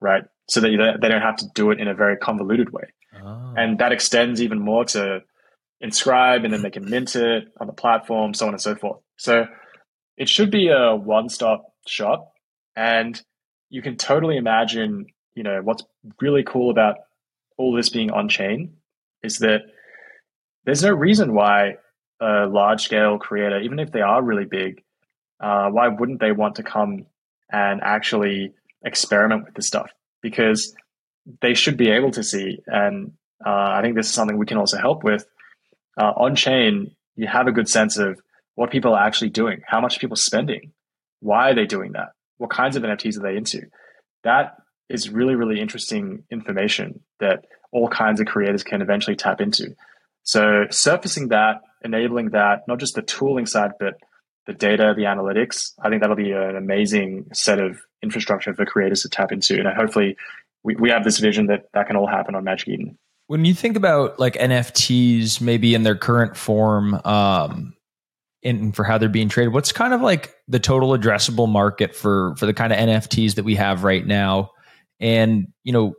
right? 0.00 0.24
So 0.48 0.60
that 0.60 0.98
they 1.00 1.08
don't 1.08 1.22
have 1.22 1.36
to 1.36 1.46
do 1.54 1.70
it 1.70 1.80
in 1.80 1.88
a 1.88 1.94
very 1.94 2.16
convoluted 2.16 2.72
way, 2.72 2.84
oh. 3.22 3.54
and 3.56 3.78
that 3.78 3.92
extends 3.92 4.42
even 4.42 4.58
more 4.58 4.84
to 4.86 5.20
inscribe, 5.80 6.44
and 6.44 6.52
then 6.52 6.62
they 6.62 6.70
can 6.70 6.88
mint 6.90 7.16
it 7.16 7.44
on 7.60 7.66
the 7.66 7.72
platform, 7.72 8.34
so 8.34 8.46
on 8.46 8.54
and 8.54 8.60
so 8.60 8.74
forth. 8.74 9.00
So 9.16 9.46
it 10.16 10.28
should 10.28 10.50
be 10.50 10.68
a 10.68 10.94
one-stop 10.94 11.72
shop, 11.86 12.32
and 12.76 13.20
you 13.70 13.82
can 13.82 13.96
totally 13.96 14.36
imagine, 14.36 15.06
you 15.34 15.42
know, 15.42 15.60
what's 15.62 15.84
really 16.20 16.42
cool 16.42 16.70
about 16.70 16.96
all 17.56 17.74
this 17.74 17.90
being 17.90 18.10
on 18.10 18.28
chain 18.28 18.74
is 19.22 19.38
that 19.38 19.62
there's 20.64 20.82
no 20.82 20.92
reason 20.92 21.34
why 21.34 21.74
a 22.20 22.46
large 22.46 22.82
scale 22.82 23.18
creator, 23.18 23.60
even 23.60 23.78
if 23.78 23.92
they 23.92 24.00
are 24.00 24.22
really 24.22 24.44
big, 24.44 24.82
uh, 25.40 25.68
why 25.70 25.88
wouldn't 25.88 26.20
they 26.20 26.32
want 26.32 26.56
to 26.56 26.62
come 26.62 27.06
and 27.50 27.80
actually 27.82 28.52
experiment 28.84 29.44
with 29.44 29.54
this 29.54 29.66
stuff? 29.66 29.90
Because 30.22 30.74
they 31.40 31.54
should 31.54 31.76
be 31.76 31.90
able 31.90 32.10
to 32.12 32.22
see. 32.22 32.58
And 32.66 33.12
uh, 33.44 33.50
I 33.50 33.80
think 33.82 33.96
this 33.96 34.08
is 34.08 34.14
something 34.14 34.38
we 34.38 34.46
can 34.46 34.58
also 34.58 34.78
help 34.78 35.04
with. 35.04 35.24
Uh, 36.00 36.12
on 36.16 36.36
chain, 36.36 36.94
you 37.16 37.26
have 37.26 37.46
a 37.46 37.52
good 37.52 37.68
sense 37.68 37.98
of 37.98 38.20
what 38.54 38.70
people 38.70 38.94
are 38.94 39.06
actually 39.06 39.30
doing, 39.30 39.60
how 39.66 39.80
much 39.80 40.00
people 40.00 40.14
are 40.14 40.16
spending, 40.16 40.72
why 41.20 41.50
are 41.50 41.54
they 41.54 41.66
doing 41.66 41.92
that, 41.92 42.08
what 42.38 42.50
kinds 42.50 42.76
of 42.76 42.82
NFTs 42.82 43.18
are 43.18 43.22
they 43.22 43.36
into. 43.36 43.62
That 44.24 44.56
is 44.88 45.10
really, 45.10 45.34
really 45.34 45.60
interesting 45.60 46.24
information 46.30 47.00
that 47.20 47.44
all 47.72 47.88
kinds 47.88 48.20
of 48.20 48.26
creators 48.26 48.62
can 48.62 48.82
eventually 48.82 49.16
tap 49.16 49.40
into. 49.40 49.74
So 50.22 50.66
surfacing 50.70 51.28
that, 51.28 51.60
enabling 51.84 52.30
that, 52.30 52.66
not 52.66 52.78
just 52.78 52.94
the 52.94 53.02
tooling 53.02 53.46
side, 53.46 53.72
but 53.78 53.94
the 54.46 54.54
data, 54.54 54.94
the 54.96 55.04
analytics, 55.04 55.72
I 55.82 55.88
think 55.88 56.00
that'll 56.00 56.16
be 56.16 56.32
an 56.32 56.56
amazing 56.56 57.26
set 57.32 57.60
of 57.60 57.78
infrastructure 58.02 58.54
for 58.54 58.64
creators 58.64 59.02
to 59.02 59.08
tap 59.08 59.32
into. 59.32 59.58
And 59.58 59.68
hopefully 59.68 60.16
we, 60.62 60.76
we 60.76 60.90
have 60.90 61.04
this 61.04 61.18
vision 61.18 61.46
that 61.46 61.68
that 61.74 61.86
can 61.86 61.96
all 61.96 62.06
happen 62.06 62.34
on 62.34 62.44
Magic 62.44 62.68
Eden. 62.68 62.98
When 63.26 63.44
you 63.44 63.54
think 63.54 63.76
about 63.76 64.18
like 64.18 64.34
NFTs, 64.34 65.40
maybe 65.40 65.74
in 65.74 65.82
their 65.82 65.96
current 65.96 66.36
form, 66.36 66.94
um, 67.04 67.74
and 68.42 68.74
for 68.74 68.84
how 68.84 68.98
they're 68.98 69.08
being 69.08 69.28
traded, 69.28 69.52
what's 69.52 69.72
kind 69.72 69.92
of 69.92 70.00
like 70.00 70.34
the 70.46 70.60
total 70.60 70.90
addressable 70.90 71.48
market 71.48 71.94
for 71.94 72.34
for 72.36 72.46
the 72.46 72.54
kind 72.54 72.72
of 72.72 72.78
NFTs 72.78 73.34
that 73.34 73.44
we 73.44 73.56
have 73.56 73.84
right 73.84 74.06
now? 74.06 74.52
and 75.00 75.48
you 75.64 75.72
know 75.72 75.94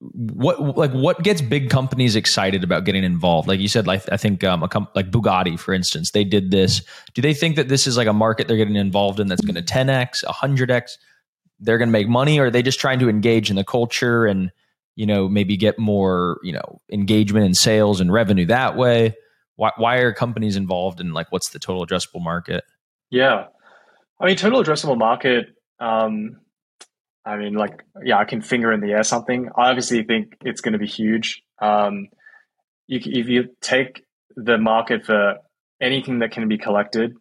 what 0.00 0.76
like 0.76 0.92
what 0.92 1.22
gets 1.24 1.40
big 1.40 1.70
companies 1.70 2.14
excited 2.14 2.62
about 2.62 2.84
getting 2.84 3.02
involved 3.02 3.48
like 3.48 3.58
you 3.58 3.66
said 3.66 3.86
like 3.86 4.02
i 4.12 4.16
think 4.16 4.44
um 4.44 4.62
a 4.62 4.68
like 4.94 5.10
bugatti 5.10 5.58
for 5.58 5.74
instance 5.74 6.12
they 6.12 6.22
did 6.22 6.52
this 6.52 6.82
do 7.14 7.22
they 7.22 7.34
think 7.34 7.56
that 7.56 7.68
this 7.68 7.86
is 7.86 7.96
like 7.96 8.06
a 8.06 8.12
market 8.12 8.46
they're 8.46 8.56
getting 8.56 8.76
involved 8.76 9.18
in 9.18 9.26
that's 9.26 9.40
going 9.40 9.56
to 9.56 9.62
10x 9.62 10.24
100x 10.24 10.98
they're 11.60 11.78
going 11.78 11.88
to 11.88 11.92
make 11.92 12.08
money 12.08 12.38
or 12.38 12.46
are 12.46 12.50
they 12.50 12.62
just 12.62 12.80
trying 12.80 12.98
to 12.98 13.08
engage 13.08 13.50
in 13.50 13.56
the 13.56 13.64
culture 13.64 14.26
and 14.26 14.50
you 14.96 15.06
know 15.06 15.28
maybe 15.28 15.56
get 15.56 15.78
more 15.78 16.38
you 16.42 16.52
know 16.52 16.80
engagement 16.90 17.46
and 17.46 17.56
sales 17.56 18.00
and 18.00 18.12
revenue 18.12 18.46
that 18.46 18.76
way 18.76 19.14
why, 19.56 19.72
why 19.76 19.96
are 19.96 20.12
companies 20.12 20.56
involved 20.56 21.00
in 21.00 21.12
like 21.12 21.30
what's 21.30 21.50
the 21.50 21.58
total 21.58 21.84
addressable 21.84 22.22
market 22.22 22.64
yeah 23.10 23.46
i 24.20 24.26
mean 24.26 24.36
total 24.36 24.62
addressable 24.62 24.98
market 24.98 25.46
um 25.80 26.38
I 27.28 27.36
mean, 27.36 27.52
like, 27.52 27.84
yeah, 28.02 28.16
I 28.16 28.24
can 28.24 28.40
finger 28.40 28.72
in 28.72 28.80
the 28.80 28.92
air 28.92 29.02
something. 29.02 29.50
I 29.54 29.68
obviously 29.68 30.02
think 30.02 30.34
it's 30.40 30.62
going 30.62 30.72
to 30.72 30.78
be 30.78 30.86
huge. 30.86 31.42
Um, 31.60 32.08
you, 32.86 33.00
if 33.04 33.28
you 33.28 33.50
take 33.60 34.02
the 34.34 34.56
market 34.56 35.04
for 35.04 35.36
anything 35.78 36.20
that 36.20 36.30
can 36.30 36.48
be 36.48 36.56
collected, 36.56 37.14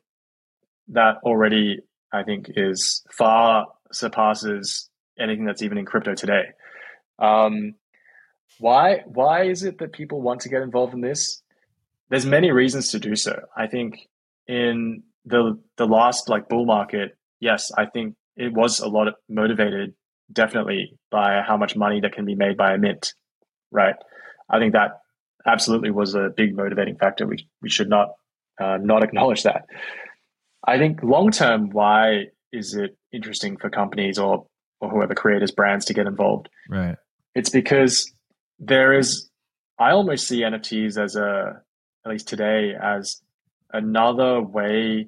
that 0.89 1.17
already, 1.23 1.80
I 2.13 2.23
think, 2.23 2.50
is 2.56 3.04
far 3.12 3.67
surpasses 3.91 4.89
anything 5.19 5.45
that's 5.45 5.62
even 5.62 5.78
in 5.78 5.86
crypto 5.86 6.15
today. 6.15 6.43
Um, 7.19 7.76
why? 8.60 9.02
Why 9.06 9.43
is 9.43 9.63
it 9.63 9.80
that 9.80 9.93
people 9.93 10.21
want 10.21 10.41
to 10.41 10.50
get 10.50 10.62
involved 10.62 10.93
in 10.93 11.02
this? 11.02 11.41
There's 12.10 12.26
many 12.26 12.52
reasons 12.52 12.91
to 12.91 13.00
do 13.00 13.15
so. 13.15 13.39
I 13.56 13.67
think 13.67 14.08
in 14.47 15.04
the 15.26 15.60
the 15.78 15.86
last 15.86 16.30
like 16.30 16.50
bull 16.50 16.65
market, 16.65 17.17
yes, 17.39 17.71
I 17.78 17.86
think 17.86 18.15
it 18.36 18.54
was 18.54 18.80
a 18.80 18.88
lot 18.88 19.08
of 19.08 19.15
motivated 19.30 19.93
definitely 20.32 20.97
by 21.12 21.41
how 21.45 21.58
much 21.58 21.76
money 21.76 22.02
that 22.02 22.13
can 22.13 22.26
be 22.26 22.36
made 22.36 22.58
by 22.58 22.73
a 22.73 22.78
mint, 22.78 23.13
right? 23.71 23.95
I 24.50 24.60
think 24.60 24.73
that 24.73 25.00
absolutely 25.45 25.91
was 25.91 26.15
a 26.15 26.30
big 26.36 26.56
motivating 26.56 26.97
factor. 26.97 27.28
We 27.28 27.47
we 27.62 27.69
should 27.69 27.89
not 27.89 28.13
uh, 28.60 28.78
not 28.82 29.04
acknowledge 29.04 29.43
that. 29.43 29.65
I 30.65 30.78
think 30.78 31.04
long 31.04 31.32
term, 31.32 31.69
why 31.69 32.28
is 32.52 32.73
it 32.73 32.97
interesting 33.13 33.58
for 33.58 33.70
companies 33.70 34.17
or 34.17 34.46
or 34.80 34.89
whoever 34.89 35.15
creators 35.15 35.52
brands 35.52 35.86
to 35.86 35.93
get 35.93 36.08
involved? 36.08 36.50
Right. 36.70 36.96
It's 37.36 37.50
because 37.50 38.12
there 38.60 38.93
is. 38.93 39.30
I 39.80 39.91
almost 39.91 40.28
see 40.28 40.41
NFTs 40.41 40.98
as 40.98 41.15
a 41.15 41.62
at 42.06 42.12
least 42.12 42.28
today 42.28 42.74
as 42.82 43.22
another 43.72 44.41
way 44.41 45.08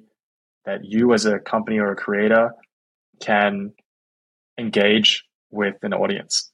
that 0.64 0.84
you 0.84 1.12
as 1.14 1.24
a 1.24 1.38
company 1.38 1.78
or 1.78 1.90
a 1.90 1.96
creator 1.96 2.52
can 3.20 3.72
engage 4.58 5.24
with 5.50 5.74
an 5.82 5.94
audience. 5.94 6.50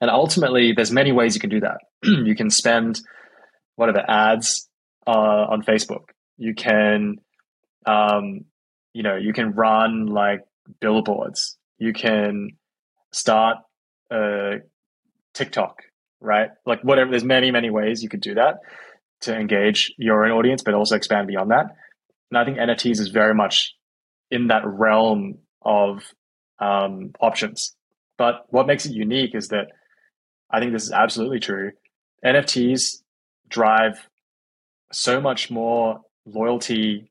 And 0.00 0.10
ultimately, 0.10 0.72
there's 0.72 0.90
many 0.90 1.12
ways 1.12 1.34
you 1.34 1.40
can 1.40 1.50
do 1.50 1.60
that. 1.60 1.78
you 2.02 2.34
can 2.34 2.50
spend 2.50 3.00
whatever 3.76 4.02
ads 4.08 4.68
uh, 5.06 5.10
on 5.10 5.62
Facebook. 5.62 6.10
You 6.36 6.54
can, 6.54 7.16
um, 7.86 8.46
you 8.92 9.02
know, 9.02 9.16
you 9.16 9.32
can 9.32 9.52
run 9.52 10.06
like 10.06 10.40
billboards. 10.80 11.56
You 11.78 11.92
can 11.92 12.50
start 13.12 13.58
a 14.10 14.60
TikTok, 15.34 15.82
right? 16.20 16.50
Like 16.66 16.82
whatever. 16.82 17.10
There's 17.10 17.24
many, 17.24 17.50
many 17.50 17.70
ways 17.70 18.02
you 18.02 18.08
could 18.08 18.20
do 18.20 18.34
that 18.34 18.56
to 19.22 19.36
engage 19.36 19.94
your 19.98 20.24
own 20.24 20.32
audience, 20.32 20.62
but 20.62 20.74
also 20.74 20.96
expand 20.96 21.28
beyond 21.28 21.50
that. 21.50 21.66
And 22.30 22.38
I 22.38 22.44
think 22.44 22.58
NFTs 22.58 23.00
is 23.00 23.08
very 23.08 23.34
much 23.34 23.74
in 24.30 24.48
that 24.48 24.62
realm 24.64 25.38
of 25.62 26.02
um, 26.58 27.12
options. 27.20 27.76
But 28.18 28.46
what 28.48 28.66
makes 28.66 28.86
it 28.86 28.92
unique 28.92 29.34
is 29.34 29.48
that 29.48 29.66
I 30.50 30.60
think 30.60 30.72
this 30.72 30.84
is 30.84 30.92
absolutely 30.92 31.40
true. 31.40 31.72
NFTs 32.24 33.02
drive 33.48 34.08
so 34.92 35.20
much 35.20 35.50
more 35.50 36.00
loyalty, 36.24 37.10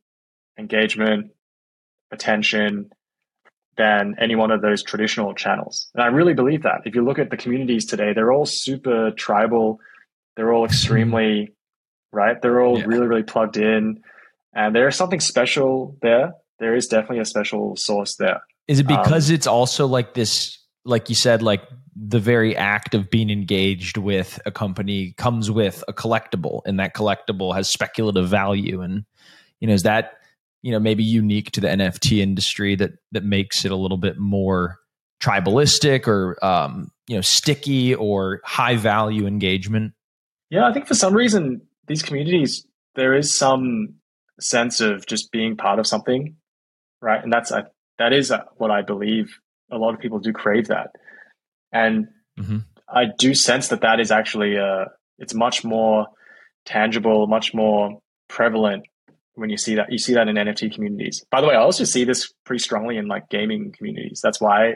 engagement, 0.58 1.32
attention 2.12 2.92
than 3.78 4.16
any 4.20 4.36
one 4.36 4.52
of 4.52 4.62
those 4.62 4.84
traditional 4.84 5.34
channels. 5.34 5.90
And 5.94 6.04
I 6.04 6.08
really 6.08 6.34
believe 6.34 6.64
that. 6.64 6.82
If 6.86 6.94
you 6.94 7.04
look 7.04 7.20
at 7.20 7.30
the 7.30 7.38
communities 7.38 7.86
today, 7.86 8.14
they're 8.14 8.32
all 8.32 8.46
super 8.46 9.12
tribal. 9.12 9.80
They're 10.36 10.54
all 10.54 10.66
extremely, 10.66 11.54
right? 12.12 12.42
They're 12.42 12.62
all 12.62 12.78
yeah. 12.78 12.86
really, 12.86 13.08
really 13.08 13.24
plugged 13.24 13.58
in. 13.58 14.02
And 14.54 14.76
there's 14.76 14.96
something 14.96 15.22
special 15.22 15.98
there. 16.02 16.34
There 16.60 16.76
is 16.76 16.88
definitely 16.88 17.20
a 17.20 17.26
special 17.26 17.76
source 17.78 18.18
there. 18.18 18.42
Is 18.68 18.80
it 18.80 18.88
because 18.88 19.30
um, 19.30 19.36
it's 19.36 19.48
also 19.48 19.88
like 19.88 20.14
this, 20.14 20.60
like 20.86 21.10
you 21.10 21.16
said, 21.16 21.42
like 21.42 21.64
the 21.96 22.20
very 22.20 22.56
act 22.56 22.94
of 22.94 23.10
being 23.10 23.30
engaged 23.30 23.98
with 23.98 24.40
a 24.46 24.52
company 24.52 25.14
comes 25.18 25.50
with 25.50 25.84
a 25.88 25.94
collectible, 25.94 26.62
and 26.66 26.80
that 26.80 26.94
collectible 26.94 27.56
has 27.56 27.70
speculative 27.70 28.28
value? 28.28 28.82
And, 28.82 29.06
you 29.60 29.68
know, 29.68 29.74
is 29.74 29.84
that 29.84 30.14
you 30.62 30.72
know 30.72 30.80
maybe 30.80 31.04
unique 31.04 31.52
to 31.52 31.62
the 31.62 31.68
NFT 31.68 32.20
industry 32.20 32.76
that 32.76 32.92
that 33.12 33.24
makes 33.24 33.66
it 33.66 33.72
a 33.72 33.76
little 33.76 33.98
bit 33.98 34.18
more 34.18 34.78
tribalistic 35.22 36.08
or 36.08 36.44
um, 36.44 36.92
you 37.08 37.16
know 37.16 37.22
sticky 37.22 37.96
or 37.96 38.42
high 38.44 38.76
value 38.76 39.28
engagement? 39.28 39.94
Yeah, 40.50 40.68
I 40.68 40.74
think 40.74 40.88
for 40.88 40.96
some 40.96 41.14
reason 41.14 41.62
these 41.88 42.04
communities 42.04 42.66
there 42.96 43.16
is 43.16 43.38
some 43.38 43.96
sense 44.40 44.82
of 44.82 45.06
just 45.06 45.32
being 45.32 45.56
part 45.56 45.80
of 45.80 45.88
something, 45.88 46.36
right? 47.02 47.24
And 47.24 47.32
that's 47.32 47.52
that 48.00 48.14
is 48.14 48.34
what 48.58 48.72
I 48.72 48.82
believe. 48.82 49.38
A 49.72 49.78
lot 49.78 49.94
of 49.94 50.00
people 50.00 50.20
do 50.20 50.34
crave 50.34 50.68
that, 50.68 50.92
and 51.72 52.08
mm-hmm. 52.40 52.60
I 52.90 53.06
do 53.18 53.34
sense 53.34 53.70
that 53.70 53.82
that 53.82 54.00
is 54.00 54.12
actually 54.12 54.58
uh, 54.58 54.86
it's 55.18 55.34
much 55.34 55.64
more 55.64 56.08
tangible, 56.66 57.28
much 57.28 57.54
more 57.54 58.00
prevalent 58.28 58.84
when 59.36 59.50
you 59.50 59.58
see 59.58 59.76
that 59.76 59.92
you 59.92 59.98
see 59.98 60.14
that 60.14 60.28
in 60.28 60.36
NFT 60.36 60.74
communities. 60.74 61.24
By 61.32 61.42
the 61.42 61.48
way, 61.48 61.56
I 61.56 61.62
also 61.62 61.84
see 61.84 62.04
this 62.04 62.32
pretty 62.46 62.62
strongly 62.62 62.98
in 62.98 63.08
like 63.08 63.30
gaming 63.30 63.74
communities. 63.78 64.22
That's 64.22 64.42
why 64.42 64.76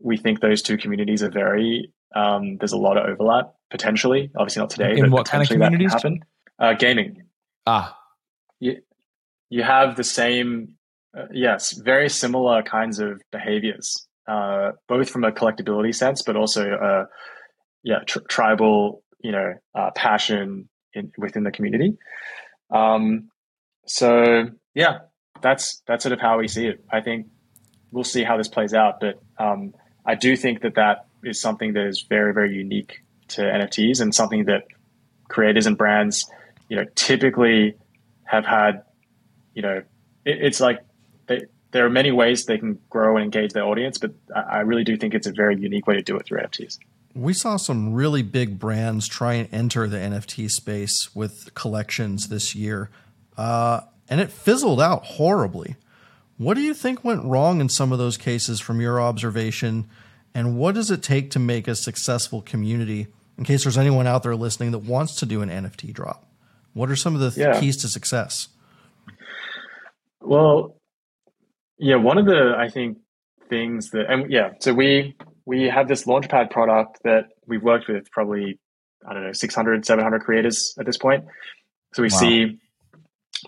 we 0.00 0.16
think 0.16 0.40
those 0.40 0.62
two 0.62 0.76
communities 0.76 1.22
are 1.22 1.30
very 1.30 1.92
um, 2.14 2.56
there's 2.58 2.72
a 2.72 2.78
lot 2.78 2.96
of 2.96 3.08
overlap 3.08 3.54
potentially. 3.70 4.30
Obviously 4.36 4.60
not 4.60 4.70
today, 4.70 4.96
in 4.96 5.02
but 5.02 5.10
what 5.10 5.26
kind 5.26 5.42
of 5.42 5.48
communities? 5.48 5.92
That 5.92 5.98
happen. 5.98 6.24
Uh, 6.58 6.74
gaming. 6.74 7.22
Ah, 7.66 7.98
you 8.58 8.76
you 9.48 9.62
have 9.62 9.96
the 9.96 10.04
same 10.04 10.76
uh, 11.16 11.26
yes, 11.32 11.72
very 11.72 12.08
similar 12.08 12.62
kinds 12.62 12.98
of 13.00 13.20
behaviors, 13.32 14.06
uh, 14.28 14.72
both 14.88 15.10
from 15.10 15.24
a 15.24 15.32
collectability 15.32 15.94
sense, 15.94 16.22
but 16.22 16.36
also 16.36 16.72
uh, 16.72 17.04
yeah, 17.82 17.98
tr- 18.06 18.20
tribal 18.28 19.02
you 19.22 19.32
know 19.32 19.54
uh, 19.74 19.90
passion 19.94 20.68
in, 20.94 21.12
within 21.18 21.44
the 21.44 21.50
community. 21.50 21.96
Um, 22.70 23.30
so 23.86 24.46
yeah, 24.74 25.00
that's 25.40 25.82
that's 25.86 26.02
sort 26.02 26.12
of 26.12 26.20
how 26.20 26.38
we 26.38 26.48
see 26.48 26.66
it. 26.66 26.84
I 26.90 27.00
think 27.00 27.26
we'll 27.92 28.04
see 28.04 28.22
how 28.22 28.36
this 28.36 28.48
plays 28.48 28.74
out, 28.74 29.00
but 29.00 29.20
um, 29.38 29.74
I 30.04 30.14
do 30.14 30.36
think 30.36 30.62
that 30.62 30.74
that 30.74 31.06
is 31.24 31.40
something 31.40 31.72
that 31.74 31.86
is 31.86 32.04
very 32.08 32.32
very 32.32 32.54
unique 32.54 33.02
to 33.28 33.42
NFTs 33.42 34.00
and 34.00 34.14
something 34.14 34.44
that 34.46 34.64
creators 35.28 35.66
and 35.66 35.76
brands, 35.76 36.28
you 36.68 36.76
know, 36.76 36.84
typically 36.94 37.74
have 38.24 38.44
had. 38.44 38.82
You 39.54 39.62
know, 39.62 39.82
it, 40.24 40.38
it's 40.42 40.60
like 40.60 40.78
they, 41.26 41.42
there 41.72 41.84
are 41.84 41.90
many 41.90 42.12
ways 42.12 42.44
they 42.44 42.58
can 42.58 42.78
grow 42.88 43.16
and 43.16 43.24
engage 43.24 43.52
their 43.52 43.64
audience, 43.64 43.98
but 43.98 44.12
I, 44.34 44.40
I 44.40 44.58
really 44.60 44.84
do 44.84 44.96
think 44.96 45.14
it's 45.14 45.26
a 45.26 45.32
very 45.32 45.58
unique 45.58 45.86
way 45.86 45.94
to 45.94 46.02
do 46.02 46.16
it 46.16 46.26
through 46.26 46.40
NFTs. 46.40 46.78
We 47.14 47.32
saw 47.32 47.56
some 47.56 47.92
really 47.92 48.22
big 48.22 48.60
brands 48.60 49.08
try 49.08 49.34
and 49.34 49.48
enter 49.52 49.88
the 49.88 49.96
NFT 49.96 50.48
space 50.48 51.14
with 51.14 51.52
collections 51.54 52.28
this 52.28 52.54
year 52.54 52.90
uh, 53.36 53.80
and 54.08 54.20
it 54.20 54.30
fizzled 54.30 54.80
out 54.80 55.04
horribly. 55.04 55.76
What 56.36 56.54
do 56.54 56.62
you 56.62 56.74
think 56.74 57.04
went 57.04 57.24
wrong 57.24 57.60
in 57.60 57.68
some 57.68 57.92
of 57.92 57.98
those 57.98 58.16
cases 58.16 58.60
from 58.60 58.80
your 58.80 59.00
observation? 59.00 59.88
And 60.34 60.56
what 60.56 60.74
does 60.74 60.90
it 60.90 61.02
take 61.02 61.30
to 61.32 61.38
make 61.38 61.68
a 61.68 61.74
successful 61.74 62.40
community? 62.40 63.08
In 63.36 63.44
case 63.44 63.64
there's 63.64 63.78
anyone 63.78 64.06
out 64.06 64.22
there 64.22 64.36
listening 64.36 64.70
that 64.72 64.80
wants 64.80 65.16
to 65.16 65.26
do 65.26 65.42
an 65.42 65.48
NFT 65.48 65.92
drop, 65.92 66.26
what 66.72 66.90
are 66.90 66.96
some 66.96 67.14
of 67.14 67.20
the 67.20 67.30
th- 67.30 67.46
yeah. 67.46 67.60
keys 67.60 67.76
to 67.78 67.88
success? 67.88 68.48
Well, 70.20 70.76
yeah, 71.78 71.96
one 71.96 72.18
of 72.18 72.26
the 72.26 72.54
I 72.56 72.68
think 72.68 72.98
things 73.48 73.90
that 73.90 74.06
and 74.08 74.30
yeah, 74.30 74.50
so 74.60 74.72
we 74.72 75.16
we 75.46 75.64
have 75.64 75.88
this 75.88 76.04
launchpad 76.04 76.50
product 76.50 76.98
that 77.04 77.30
we've 77.46 77.62
worked 77.62 77.88
with 77.88 78.10
probably 78.10 78.58
I 79.06 79.14
don't 79.14 79.24
know 79.24 79.32
600 79.32 79.84
700 79.84 80.20
creators 80.20 80.74
at 80.78 80.86
this 80.86 80.98
point. 80.98 81.24
So 81.94 82.02
we 82.02 82.08
wow. 82.12 82.18
see 82.18 82.58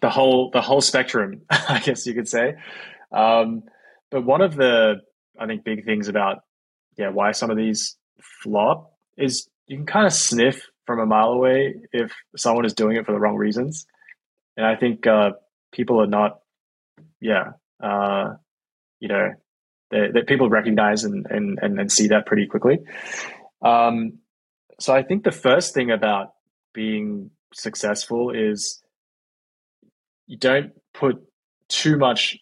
the 0.03 0.11
whole 0.11 0.51
the 0.51 0.61
whole 0.61 0.83
spectrum, 0.83 1.43
I 1.51 1.81
guess 1.83 2.07
you 2.07 2.13
could 2.13 2.29
say. 2.29 2.57
Um, 3.11 3.63
but 4.11 4.25
one 4.25 4.43
of 4.43 4.55
the 4.55 4.97
I 5.41 5.47
think 5.47 5.65
big 5.65 5.87
things 5.87 6.09
about 6.09 6.41
yeah 6.99 7.09
why 7.09 7.33
some 7.33 7.51
of 7.51 7.57
these 7.57 7.97
flop 8.43 8.93
is 9.17 9.49
you 9.67 9.79
can 9.79 9.87
kind 9.87 10.07
of 10.07 10.13
sniff 10.13 10.67
from 10.85 10.99
a 11.01 11.07
mile 11.07 11.29
away 11.29 11.77
if 11.93 12.13
someone 12.37 12.67
is 12.67 12.75
doing 12.75 12.97
it 12.97 13.07
for 13.07 13.13
the 13.13 13.21
wrong 13.21 13.37
reasons, 13.37 13.87
and 14.57 14.67
I 14.67 14.77
think 14.77 15.07
uh, 15.07 15.31
people 15.73 16.03
are 16.03 16.07
not 16.07 16.41
yeah 17.21 17.53
uh, 17.83 18.35
you 19.01 19.09
know 19.09 19.31
that 19.91 20.27
people 20.27 20.49
recognize 20.51 21.05
and, 21.05 21.27
and 21.31 21.59
and 21.63 21.79
and 21.79 21.93
see 21.93 22.09
that 22.09 22.27
pretty 22.27 22.47
quickly. 22.47 22.81
Um, 23.65 24.19
so 24.81 24.93
I 24.93 25.03
think 25.05 25.23
the 25.23 25.31
first 25.31 25.75
thing 25.75 25.91
about 25.93 26.33
being 26.75 27.31
successful 27.55 28.31
is 28.31 28.83
you 30.33 30.39
don't 30.39 30.73
put 30.95 31.17
too 31.69 31.99
much 31.99 32.39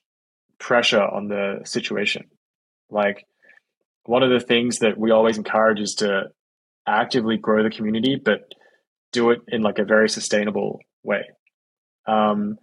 pressure 0.61 1.03
on 1.03 1.27
the 1.27 1.59
situation. 1.65 2.23
Like 2.89 3.27
one 4.05 4.23
of 4.23 4.31
the 4.31 4.39
things 4.39 4.79
that 4.79 4.97
we 4.97 5.11
always 5.11 5.37
encourage 5.37 5.81
is 5.81 5.97
to 5.97 6.27
actively 6.87 7.37
grow 7.37 7.65
the 7.65 7.71
community, 7.71 8.15
but 8.15 8.43
do 9.11 9.31
it 9.31 9.41
in 9.49 9.63
like 9.63 9.81
a 9.81 9.85
very 9.85 10.09
sustainable 10.09 10.79
way. 11.03 11.25
Um, 12.07 12.59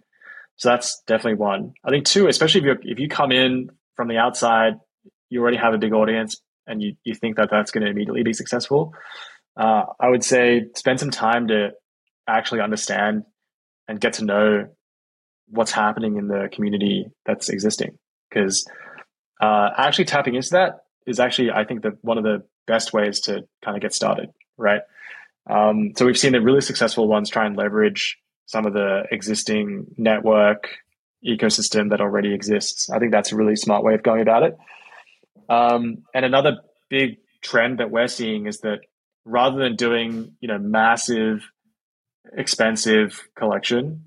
so 0.56 0.70
that's 0.70 1.02
definitely 1.06 1.40
one. 1.40 1.74
I 1.84 1.90
think 1.90 2.06
two, 2.06 2.26
especially 2.26 2.62
if 2.62 2.64
you 2.64 2.92
if 2.92 2.98
you 2.98 3.08
come 3.10 3.30
in 3.30 3.68
from 3.96 4.08
the 4.08 4.16
outside, 4.16 4.76
you 5.28 5.42
already 5.42 5.58
have 5.58 5.74
a 5.74 5.78
big 5.78 5.92
audience, 5.92 6.40
and 6.66 6.80
you 6.82 6.94
you 7.04 7.14
think 7.14 7.36
that 7.36 7.50
that's 7.50 7.70
going 7.70 7.84
to 7.84 7.90
immediately 7.90 8.22
be 8.22 8.32
successful. 8.32 8.94
Uh, 9.58 9.82
I 10.00 10.08
would 10.08 10.24
say 10.24 10.68
spend 10.74 10.98
some 10.98 11.10
time 11.10 11.48
to 11.48 11.72
actually 12.26 12.62
understand 12.62 13.24
and 13.88 14.00
get 14.00 14.14
to 14.14 14.24
know 14.24 14.68
what's 15.50 15.72
happening 15.72 16.16
in 16.16 16.28
the 16.28 16.48
community 16.52 17.06
that's 17.24 17.48
existing. 17.48 17.98
Because 18.28 18.68
uh, 19.40 19.70
actually 19.76 20.04
tapping 20.06 20.34
into 20.34 20.50
that 20.50 20.80
is 21.06 21.20
actually, 21.20 21.50
I 21.50 21.64
think, 21.64 21.82
that 21.82 22.02
one 22.02 22.18
of 22.18 22.24
the 22.24 22.44
best 22.66 22.92
ways 22.92 23.20
to 23.20 23.44
kind 23.64 23.76
of 23.76 23.80
get 23.80 23.94
started, 23.94 24.30
right? 24.56 24.82
Um, 25.48 25.92
so 25.96 26.04
we've 26.04 26.18
seen 26.18 26.32
the 26.32 26.40
really 26.40 26.60
successful 26.60 27.08
ones 27.08 27.30
try 27.30 27.46
and 27.46 27.56
leverage 27.56 28.18
some 28.46 28.66
of 28.66 28.74
the 28.74 29.04
existing 29.10 29.94
network 29.96 30.68
ecosystem 31.26 31.90
that 31.90 32.00
already 32.00 32.34
exists. 32.34 32.90
I 32.90 32.98
think 32.98 33.12
that's 33.12 33.32
a 33.32 33.36
really 33.36 33.56
smart 33.56 33.82
way 33.82 33.94
of 33.94 34.02
going 34.02 34.22
about 34.22 34.42
it. 34.42 34.58
Um, 35.48 36.04
and 36.14 36.24
another 36.24 36.58
big 36.88 37.18
trend 37.42 37.78
that 37.80 37.90
we're 37.90 38.08
seeing 38.08 38.46
is 38.46 38.60
that 38.60 38.80
rather 39.24 39.58
than 39.58 39.76
doing, 39.76 40.36
you 40.40 40.48
know, 40.48 40.58
massive, 40.58 41.50
expensive 42.36 43.28
collection, 43.34 44.04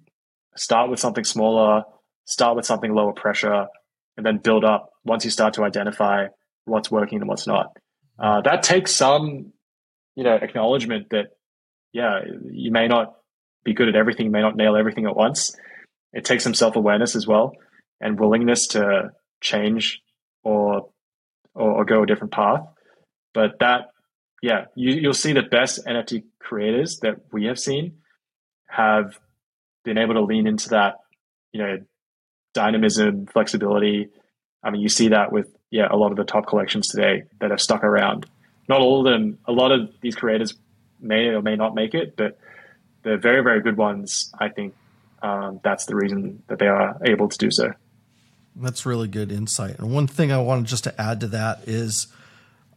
start 0.55 0.89
with 0.89 0.99
something 0.99 1.23
smaller, 1.23 1.83
start 2.25 2.55
with 2.55 2.65
something 2.65 2.93
lower 2.93 3.13
pressure, 3.13 3.67
and 4.17 4.25
then 4.25 4.37
build 4.37 4.63
up 4.63 4.91
once 5.03 5.25
you 5.25 5.31
start 5.31 5.53
to 5.55 5.63
identify 5.63 6.27
what's 6.65 6.91
working 6.91 7.19
and 7.19 7.27
what's 7.27 7.47
not. 7.47 7.75
Uh, 8.19 8.41
that 8.41 8.63
takes 8.63 8.95
some, 8.95 9.51
you 10.15 10.23
know, 10.23 10.35
acknowledgement 10.35 11.09
that, 11.09 11.27
yeah, 11.93 12.19
you 12.51 12.71
may 12.71 12.87
not 12.87 13.15
be 13.63 13.73
good 13.73 13.89
at 13.89 13.95
everything, 13.95 14.27
you 14.27 14.31
may 14.31 14.41
not 14.41 14.55
nail 14.55 14.75
everything 14.75 15.05
at 15.05 15.15
once. 15.15 15.55
It 16.13 16.25
takes 16.25 16.43
some 16.43 16.53
self 16.53 16.75
awareness 16.75 17.15
as 17.15 17.25
well 17.25 17.53
and 17.99 18.19
willingness 18.19 18.67
to 18.67 19.11
change 19.41 20.01
or, 20.43 20.89
or, 21.53 21.71
or 21.71 21.85
go 21.85 22.03
a 22.03 22.05
different 22.05 22.33
path. 22.33 22.61
But 23.33 23.59
that, 23.59 23.87
yeah, 24.41 24.65
you, 24.75 24.93
you'll 24.93 25.13
see 25.13 25.33
the 25.33 25.43
best 25.43 25.85
NFT 25.85 26.23
creators 26.39 26.99
that 27.01 27.15
we 27.31 27.45
have 27.45 27.59
seen 27.59 27.97
have 28.67 29.19
been 29.83 29.97
able 29.97 30.13
to 30.15 30.21
lean 30.21 30.47
into 30.47 30.69
that, 30.69 30.99
you 31.51 31.61
know, 31.61 31.79
dynamism, 32.53 33.25
flexibility. 33.27 34.09
I 34.63 34.69
mean, 34.69 34.81
you 34.81 34.89
see 34.89 35.09
that 35.09 35.31
with 35.31 35.47
yeah 35.69 35.87
a 35.89 35.95
lot 35.95 36.11
of 36.11 36.17
the 36.17 36.23
top 36.23 36.47
collections 36.47 36.87
today 36.87 37.23
that 37.39 37.51
have 37.51 37.61
stuck 37.61 37.83
around. 37.83 38.25
Not 38.67 38.81
all 38.81 39.05
of 39.05 39.11
them. 39.11 39.37
A 39.45 39.51
lot 39.51 39.71
of 39.71 39.93
these 40.01 40.15
creators 40.15 40.53
may 40.99 41.27
or 41.27 41.41
may 41.41 41.55
not 41.55 41.75
make 41.75 41.93
it, 41.93 42.15
but 42.15 42.37
the 43.03 43.17
very 43.17 43.41
very 43.41 43.61
good 43.61 43.77
ones, 43.77 44.31
I 44.37 44.49
think, 44.49 44.75
um, 45.21 45.59
that's 45.63 45.85
the 45.85 45.95
reason 45.95 46.43
that 46.47 46.59
they 46.59 46.67
are 46.67 46.97
able 47.05 47.29
to 47.29 47.37
do 47.37 47.51
so. 47.51 47.73
That's 48.55 48.85
really 48.85 49.07
good 49.07 49.31
insight. 49.31 49.79
And 49.79 49.93
one 49.93 50.07
thing 50.07 50.31
I 50.31 50.39
wanted 50.39 50.65
just 50.65 50.83
to 50.83 51.01
add 51.01 51.21
to 51.21 51.27
that 51.27 51.67
is, 51.67 52.07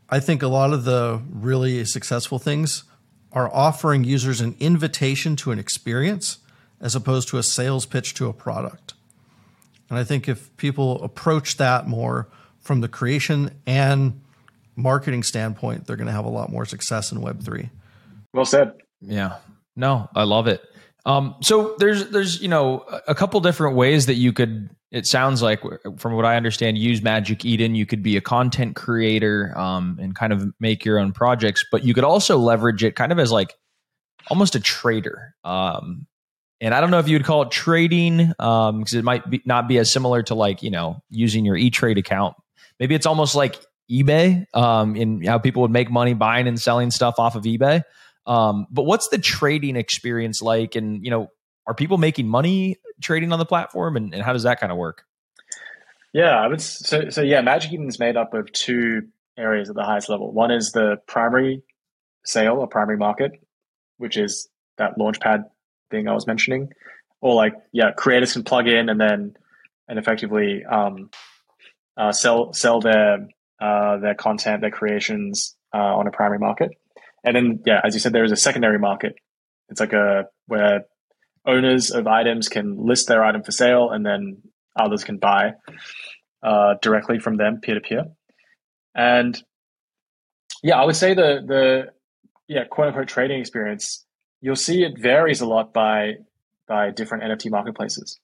I 0.08 0.20
think 0.20 0.42
a 0.42 0.48
lot 0.48 0.72
of 0.72 0.84
the 0.84 1.20
really 1.28 1.84
successful 1.84 2.38
things 2.38 2.84
are 3.32 3.52
offering 3.52 4.04
users 4.04 4.40
an 4.40 4.54
invitation 4.60 5.34
to 5.34 5.50
an 5.50 5.58
experience 5.58 6.38
as 6.84 6.94
opposed 6.94 7.28
to 7.28 7.38
a 7.38 7.42
sales 7.42 7.86
pitch 7.86 8.12
to 8.14 8.28
a 8.28 8.32
product. 8.32 8.92
And 9.88 9.98
I 9.98 10.04
think 10.04 10.28
if 10.28 10.54
people 10.58 11.02
approach 11.02 11.56
that 11.56 11.88
more 11.88 12.28
from 12.60 12.82
the 12.82 12.88
creation 12.88 13.50
and 13.66 14.20
marketing 14.76 15.22
standpoint, 15.22 15.86
they're 15.86 15.96
going 15.96 16.08
to 16.08 16.12
have 16.12 16.26
a 16.26 16.30
lot 16.30 16.52
more 16.52 16.66
success 16.66 17.10
in 17.10 17.18
Web3. 17.18 17.70
Well 18.34 18.44
said. 18.44 18.74
Yeah. 19.00 19.38
No, 19.76 20.10
I 20.14 20.24
love 20.24 20.46
it. 20.46 20.62
Um, 21.06 21.36
so 21.42 21.74
there's 21.78 22.08
there's 22.08 22.40
you 22.40 22.48
know 22.48 22.84
a 23.06 23.14
couple 23.14 23.38
different 23.40 23.76
ways 23.76 24.06
that 24.06 24.14
you 24.14 24.32
could. 24.32 24.70
It 24.90 25.06
sounds 25.06 25.42
like, 25.42 25.60
from 25.96 26.14
what 26.14 26.24
I 26.24 26.36
understand, 26.36 26.78
use 26.78 27.02
Magic 27.02 27.44
Eden. 27.44 27.74
You 27.74 27.84
could 27.84 28.02
be 28.02 28.16
a 28.16 28.20
content 28.20 28.76
creator 28.76 29.52
um, 29.58 29.98
and 30.00 30.14
kind 30.14 30.32
of 30.32 30.54
make 30.60 30.84
your 30.84 30.98
own 30.98 31.12
projects, 31.12 31.64
but 31.70 31.84
you 31.84 31.94
could 31.94 32.04
also 32.04 32.38
leverage 32.38 32.84
it 32.84 32.94
kind 32.94 33.10
of 33.10 33.18
as 33.18 33.32
like 33.32 33.54
almost 34.28 34.54
a 34.54 34.60
trader. 34.60 35.34
Um, 35.42 36.06
and 36.64 36.72
I 36.72 36.80
don't 36.80 36.90
know 36.90 36.98
if 36.98 37.08
you 37.08 37.16
would 37.16 37.26
call 37.26 37.42
it 37.42 37.50
trading 37.50 38.16
because 38.16 38.94
um, 38.94 38.98
it 38.98 39.04
might 39.04 39.28
be, 39.28 39.42
not 39.44 39.68
be 39.68 39.76
as 39.76 39.92
similar 39.92 40.22
to 40.24 40.34
like 40.34 40.62
you 40.62 40.70
know 40.70 41.02
using 41.10 41.44
your 41.44 41.56
E 41.56 41.68
Trade 41.68 41.98
account. 41.98 42.36
Maybe 42.80 42.94
it's 42.94 43.04
almost 43.04 43.34
like 43.34 43.62
eBay 43.90 44.46
um, 44.54 44.96
in 44.96 45.22
how 45.22 45.38
people 45.38 45.60
would 45.60 45.70
make 45.70 45.90
money 45.90 46.14
buying 46.14 46.48
and 46.48 46.58
selling 46.58 46.90
stuff 46.90 47.16
off 47.18 47.36
of 47.36 47.44
eBay. 47.44 47.82
Um, 48.26 48.66
but 48.70 48.84
what's 48.84 49.08
the 49.08 49.18
trading 49.18 49.76
experience 49.76 50.40
like? 50.40 50.74
And 50.74 51.04
you 51.04 51.10
know, 51.10 51.28
are 51.66 51.74
people 51.74 51.98
making 51.98 52.28
money 52.28 52.78
trading 53.02 53.30
on 53.30 53.38
the 53.38 53.44
platform, 53.44 53.98
and, 53.98 54.14
and 54.14 54.22
how 54.22 54.32
does 54.32 54.44
that 54.44 54.58
kind 54.58 54.72
of 54.72 54.78
work? 54.78 55.04
Yeah, 56.14 56.48
would. 56.48 56.62
So, 56.62 57.10
so 57.10 57.20
yeah, 57.20 57.42
Magic 57.42 57.74
Eden 57.74 57.88
is 57.88 57.98
made 57.98 58.16
up 58.16 58.32
of 58.32 58.50
two 58.52 59.02
areas 59.36 59.68
at 59.68 59.76
the 59.76 59.84
highest 59.84 60.08
level. 60.08 60.32
One 60.32 60.50
is 60.50 60.72
the 60.72 60.96
primary 61.06 61.62
sale 62.24 62.54
or 62.54 62.66
primary 62.66 62.96
market, 62.96 63.32
which 63.98 64.16
is 64.16 64.48
that 64.78 64.96
launchpad 64.98 65.44
thing 65.94 66.08
I 66.08 66.14
was 66.14 66.26
mentioning, 66.26 66.70
or 67.20 67.34
like 67.34 67.54
yeah, 67.72 67.92
creators 67.96 68.32
can 68.32 68.44
plug 68.44 68.68
in 68.68 68.88
and 68.88 69.00
then 69.00 69.34
and 69.88 69.98
effectively 69.98 70.64
um, 70.64 71.10
uh, 71.96 72.12
sell 72.12 72.52
sell 72.52 72.80
their 72.80 73.28
uh, 73.60 73.98
their 73.98 74.14
content, 74.14 74.60
their 74.60 74.70
creations 74.70 75.56
uh, 75.74 75.78
on 75.78 76.06
a 76.06 76.10
primary 76.10 76.38
market. 76.38 76.70
And 77.24 77.36
then, 77.36 77.60
yeah, 77.64 77.80
as 77.82 77.94
you 77.94 78.00
said, 78.00 78.12
there 78.12 78.24
is 78.24 78.32
a 78.32 78.36
secondary 78.36 78.78
market. 78.78 79.14
It's 79.68 79.80
like 79.80 79.92
a 79.92 80.26
where 80.46 80.84
owners 81.46 81.90
of 81.90 82.06
items 82.06 82.48
can 82.48 82.76
list 82.76 83.08
their 83.08 83.24
item 83.24 83.42
for 83.42 83.52
sale, 83.52 83.90
and 83.90 84.04
then 84.04 84.42
others 84.78 85.04
can 85.04 85.18
buy 85.18 85.52
uh, 86.42 86.74
directly 86.82 87.18
from 87.18 87.36
them, 87.36 87.60
peer 87.62 87.74
to 87.74 87.80
peer. 87.80 88.04
And 88.94 89.40
yeah, 90.62 90.78
I 90.80 90.84
would 90.84 90.96
say 90.96 91.14
the 91.14 91.42
the 91.46 91.84
yeah 92.48 92.64
quote 92.64 92.88
unquote 92.88 93.08
trading 93.08 93.40
experience. 93.40 94.04
You'll 94.44 94.56
see 94.56 94.82
it 94.82 94.98
varies 94.98 95.40
a 95.40 95.46
lot 95.46 95.72
by 95.72 96.16
by 96.68 96.90
different 96.90 97.24
NFT 97.24 97.50
marketplaces, 97.50 98.20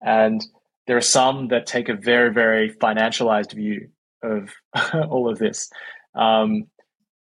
and 0.00 0.42
there 0.86 0.96
are 0.96 1.02
some 1.02 1.48
that 1.48 1.66
take 1.66 1.90
a 1.90 1.94
very 1.94 2.32
very 2.32 2.70
financialized 2.70 3.52
view 3.52 3.90
of 4.22 4.48
all 5.10 5.30
of 5.30 5.38
this. 5.38 5.68
Um, 6.14 6.68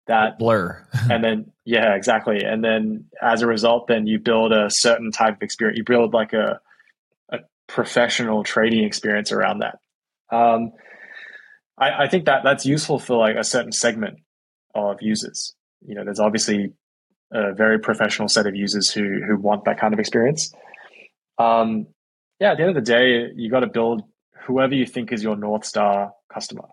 that 0.05 0.39
Blur. 0.39 0.88
and 1.12 1.21
then 1.21 1.51
yeah 1.65 1.93
exactly. 1.95 2.41
And 2.41 2.63
then 2.63 3.07
as 3.21 3.41
a 3.41 3.47
result 3.47 3.88
then 3.88 4.07
you 4.07 4.17
build 4.17 4.53
a 4.53 4.67
certain 4.69 5.12
type 5.12 5.36
of 5.36 5.41
experience. 5.41 5.77
You 5.77 5.83
build 5.83 6.13
like 6.13 6.31
a, 6.31 6.62
a 7.29 7.39
professional 7.67 8.45
trading 8.45 8.86
experience 8.86 9.33
around 9.33 9.60
that. 9.60 9.79
Um, 10.31 10.71
I, 11.77 12.05
I 12.05 12.07
think 12.07 12.27
that 12.27 12.45
that's 12.45 12.65
useful 12.65 12.97
for 12.97 13.17
like 13.17 13.36
a 13.36 13.43
certain 13.43 13.73
segment 13.73 14.19
of 14.73 15.01
users. 15.01 15.53
You 15.86 15.95
know 15.95 16.05
there's 16.05 16.21
obviously 16.21 16.71
a 17.32 17.54
very 17.54 17.80
professional 17.80 18.28
set 18.28 18.48
of 18.48 18.56
users 18.56 18.92
who 18.92 19.22
who 19.28 19.38
want 19.38 19.66
that 19.66 19.80
kind 19.80 19.94
of 19.94 20.00
experience 20.00 20.54
um, 21.38 21.88
yeah 22.40 22.52
at 22.52 22.58
the 22.58 22.63
end 22.63 22.76
of 22.78 22.86
the 22.86 22.92
day 22.92 23.30
you 23.36 23.50
got 23.50 23.62
to 23.62 23.68
build 23.68 24.04
whoever 24.46 24.74
you 24.74 24.86
think 24.86 25.12
is 25.12 25.22
your 25.22 25.36
north 25.36 25.66
star 25.66 26.13
customer 26.32 26.68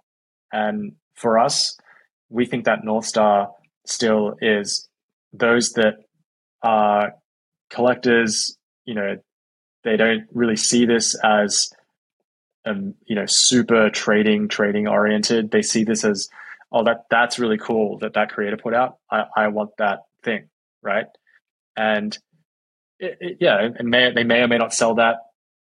and 0.53 0.93
for 1.15 1.39
us 1.39 1.77
we 2.35 2.47
think 2.47 2.65
that 2.65 2.85
North 2.85 3.05
Star 3.05 3.53
still 3.87 4.35
is 4.41 4.89
those 5.33 5.71
that 5.77 5.95
are 6.63 7.15
collectors, 7.71 8.57
you 8.85 8.95
know, 8.95 9.19
they 9.85 9.97
don't 9.97 10.25
really 10.33 10.57
see 10.57 10.85
this 10.85 11.17
as 11.23 11.69
um, 12.67 12.95
you 13.07 13.15
know, 13.15 13.27
super 13.27 13.91
trading, 13.91 14.49
trading 14.49 14.89
oriented. 14.89 15.51
They 15.51 15.61
see 15.61 15.85
this 15.85 16.03
as, 16.03 16.29
oh, 16.73 16.83
that 16.85 17.05
that's 17.11 17.39
really 17.39 17.59
cool 17.59 17.99
that 17.99 18.15
that 18.15 18.33
creator 18.33 18.57
put 18.57 18.75
out. 18.75 18.97
I, 19.11 19.25
I 19.37 19.49
want 19.49 19.71
that 19.79 20.01
thing, 20.25 20.49
right? 20.83 21.07
And 21.77 22.17
it, 22.99 23.19
it, 23.21 23.37
yeah, 23.41 23.69
and 23.79 23.89
may, 23.89 24.13
they 24.13 24.25
may 24.25 24.41
or 24.41 24.49
may 24.49 24.59
not 24.59 24.73
sell 24.73 24.97
that, 24.97 25.17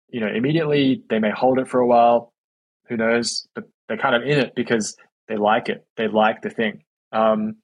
you 0.08 0.20
know, 0.20 0.28
immediately. 0.28 1.02
They 1.08 1.18
may 1.18 1.30
hold 1.30 1.58
it 1.58 1.68
for 1.68 1.80
a 1.80 1.86
while. 1.86 2.32
Who 2.88 2.96
knows? 2.96 3.46
But 3.54 3.64
they're 3.88 3.98
kind 3.98 4.14
of 4.14 4.22
in 4.22 4.38
it 4.38 4.54
because 4.54 4.96
they 5.28 5.36
like 5.36 5.68
it. 5.68 5.86
They 5.96 6.08
like 6.08 6.42
the 6.42 6.50
thing. 6.50 6.82
Um, 7.12 7.56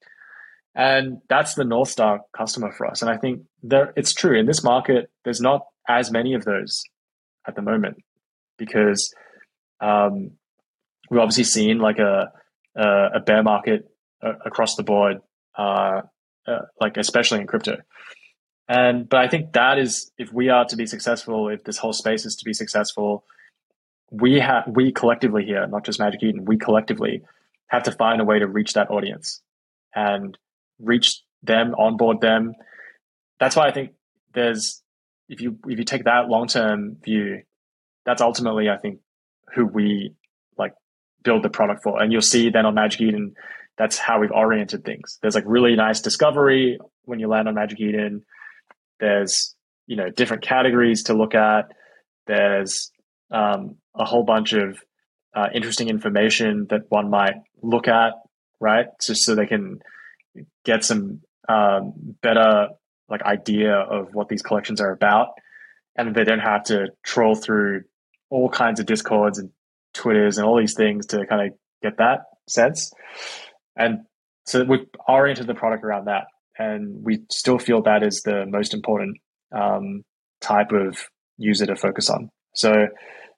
and 0.74 1.18
that's 1.28 1.54
the 1.54 1.64
North 1.64 1.88
Star 1.88 2.20
customer 2.36 2.72
for 2.72 2.86
us. 2.86 3.02
And 3.02 3.10
I 3.10 3.16
think 3.16 3.42
there, 3.62 3.92
it's 3.96 4.12
true 4.12 4.38
in 4.38 4.46
this 4.46 4.62
market, 4.62 5.10
there's 5.24 5.40
not 5.40 5.62
as 5.88 6.10
many 6.10 6.34
of 6.34 6.44
those 6.44 6.82
at 7.46 7.54
the 7.54 7.62
moment 7.62 7.96
because 8.58 9.12
um, 9.80 10.32
we've 11.10 11.20
obviously 11.20 11.44
seen 11.44 11.78
like 11.78 11.98
a, 11.98 12.30
a, 12.76 12.86
a 13.16 13.20
bear 13.20 13.42
market 13.42 13.88
uh, 14.22 14.32
across 14.44 14.76
the 14.76 14.82
board, 14.82 15.18
uh, 15.56 16.02
uh, 16.46 16.66
like 16.80 16.96
especially 16.96 17.40
in 17.40 17.46
crypto. 17.46 17.78
And 18.68 19.08
but 19.08 19.20
I 19.20 19.28
think 19.28 19.52
that 19.52 19.78
is 19.78 20.10
if 20.18 20.32
we 20.32 20.48
are 20.48 20.64
to 20.66 20.76
be 20.76 20.86
successful, 20.86 21.48
if 21.48 21.64
this 21.64 21.78
whole 21.78 21.92
space 21.92 22.26
is 22.26 22.36
to 22.36 22.44
be 22.44 22.52
successful, 22.52 23.24
we 24.10 24.40
have 24.40 24.64
we 24.66 24.92
collectively 24.92 25.44
here, 25.44 25.66
not 25.66 25.84
just 25.84 26.00
Magic 26.00 26.22
Eden, 26.22 26.44
we 26.44 26.56
collectively 26.56 27.22
have 27.68 27.84
to 27.84 27.92
find 27.92 28.20
a 28.20 28.24
way 28.24 28.38
to 28.38 28.46
reach 28.46 28.74
that 28.74 28.90
audience 28.90 29.40
and 29.94 30.36
reach 30.78 31.22
them, 31.42 31.74
onboard 31.78 32.20
them. 32.20 32.54
That's 33.38 33.56
why 33.56 33.68
I 33.68 33.72
think 33.72 33.92
there's 34.34 34.82
if 35.28 35.40
you 35.40 35.58
if 35.66 35.78
you 35.78 35.84
take 35.84 36.04
that 36.04 36.28
long 36.28 36.48
term 36.48 36.96
view, 37.04 37.42
that's 38.04 38.20
ultimately 38.20 38.68
I 38.68 38.76
think 38.76 39.00
who 39.54 39.66
we 39.66 40.14
like 40.58 40.72
build 41.22 41.42
the 41.42 41.50
product 41.50 41.82
for. 41.82 42.00
And 42.00 42.12
you'll 42.12 42.22
see 42.22 42.50
then 42.50 42.66
on 42.66 42.74
Magic 42.74 43.00
Eden, 43.00 43.34
that's 43.78 43.98
how 43.98 44.20
we've 44.20 44.32
oriented 44.32 44.84
things. 44.84 45.18
There's 45.20 45.34
like 45.34 45.44
really 45.46 45.76
nice 45.76 46.00
discovery 46.00 46.78
when 47.04 47.20
you 47.20 47.28
land 47.28 47.48
on 47.48 47.54
Magic 47.54 47.80
Eden. 47.80 48.24
There's 49.00 49.54
you 49.86 49.96
know 49.96 50.10
different 50.10 50.42
categories 50.42 51.04
to 51.04 51.14
look 51.14 51.34
at. 51.34 51.72
There's 52.26 52.90
um, 53.30 53.76
a 53.94 54.04
whole 54.04 54.24
bunch 54.24 54.52
of 54.52 54.78
uh, 55.34 55.48
interesting 55.54 55.88
information 55.88 56.66
that 56.70 56.82
one 56.88 57.10
might 57.10 57.34
look 57.62 57.88
at, 57.88 58.14
right? 58.60 58.86
Just 59.04 59.24
so 59.24 59.34
they 59.34 59.46
can 59.46 59.80
get 60.64 60.84
some 60.84 61.20
um, 61.48 61.92
better 62.22 62.68
like 63.08 63.22
idea 63.22 63.74
of 63.74 64.08
what 64.14 64.28
these 64.28 64.42
collections 64.42 64.80
are 64.80 64.90
about, 64.90 65.28
and 65.96 66.14
they 66.14 66.24
don't 66.24 66.40
have 66.40 66.64
to 66.64 66.88
troll 67.04 67.34
through 67.34 67.82
all 68.30 68.48
kinds 68.48 68.80
of 68.80 68.86
discords 68.86 69.38
and 69.38 69.50
twitters 69.94 70.38
and 70.38 70.46
all 70.46 70.58
these 70.58 70.74
things 70.74 71.06
to 71.06 71.24
kind 71.26 71.46
of 71.46 71.58
get 71.82 71.98
that 71.98 72.20
sense. 72.48 72.92
And 73.76 74.00
so 74.46 74.64
we've 74.64 74.86
oriented 75.08 75.46
the 75.46 75.54
product 75.54 75.84
around 75.84 76.06
that, 76.06 76.24
and 76.58 77.04
we 77.04 77.24
still 77.30 77.58
feel 77.58 77.82
that 77.82 78.02
is 78.02 78.22
the 78.22 78.46
most 78.46 78.74
important 78.74 79.18
um, 79.54 80.02
type 80.40 80.72
of 80.72 80.98
user 81.36 81.66
to 81.66 81.76
focus 81.76 82.08
on. 82.08 82.30
So, 82.54 82.88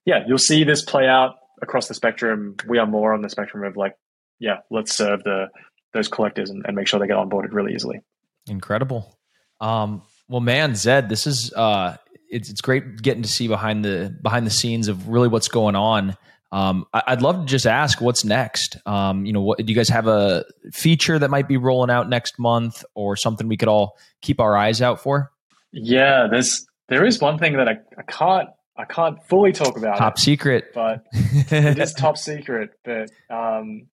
yeah, 0.04 0.20
you'll 0.26 0.38
see 0.38 0.64
this 0.64 0.84
play 0.84 1.06
out 1.06 1.34
across 1.60 1.88
the 1.88 1.94
spectrum. 1.94 2.56
We 2.68 2.78
are 2.78 2.86
more 2.86 3.12
on 3.12 3.22
the 3.22 3.28
spectrum 3.28 3.64
of 3.64 3.76
like, 3.76 3.94
yeah, 4.38 4.58
let's 4.70 4.96
serve 4.96 5.24
the 5.24 5.46
those 5.94 6.08
collectors 6.08 6.50
and, 6.50 6.64
and 6.66 6.76
make 6.76 6.86
sure 6.86 7.00
they 7.00 7.06
get 7.06 7.16
onboarded 7.16 7.52
really 7.52 7.72
easily. 7.74 8.00
Incredible. 8.46 9.18
Um, 9.60 10.02
well, 10.28 10.40
man, 10.40 10.74
Zed, 10.74 11.08
this 11.08 11.26
is 11.26 11.52
uh, 11.54 11.96
it's 12.30 12.50
it's 12.50 12.60
great 12.60 13.02
getting 13.02 13.22
to 13.22 13.28
see 13.28 13.48
behind 13.48 13.84
the 13.84 14.14
behind 14.22 14.46
the 14.46 14.50
scenes 14.50 14.88
of 14.88 15.08
really 15.08 15.28
what's 15.28 15.48
going 15.48 15.74
on. 15.74 16.16
Um, 16.50 16.86
I, 16.94 17.10
would 17.10 17.22
love 17.22 17.40
to 17.40 17.46
just 17.46 17.66
ask 17.66 18.00
what's 18.00 18.24
next. 18.24 18.76
Um, 18.86 19.26
you 19.26 19.32
know, 19.32 19.42
what 19.42 19.58
do 19.58 19.64
you 19.64 19.74
guys 19.74 19.88
have 19.90 20.06
a 20.06 20.44
feature 20.72 21.18
that 21.18 21.30
might 21.30 21.46
be 21.46 21.56
rolling 21.56 21.90
out 21.90 22.08
next 22.08 22.38
month, 22.38 22.84
or 22.94 23.16
something 23.16 23.48
we 23.48 23.56
could 23.56 23.68
all 23.68 23.98
keep 24.22 24.40
our 24.40 24.56
eyes 24.56 24.80
out 24.80 25.00
for? 25.00 25.30
Yeah, 25.72 26.26
there's 26.30 26.66
there 26.88 27.04
is 27.04 27.20
one 27.20 27.38
thing 27.38 27.56
that 27.58 27.68
I, 27.68 27.76
I 27.98 28.02
can't 28.02 28.48
I 28.76 28.84
can't 28.84 29.22
fully 29.28 29.52
talk 29.52 29.76
about 29.76 29.98
top 29.98 30.16
it, 30.16 30.20
secret, 30.20 30.72
but 30.72 31.04
it 31.12 31.78
is 31.78 31.92
top 31.92 32.16
secret. 32.16 32.70
But 32.84 33.10
um, 33.28 33.88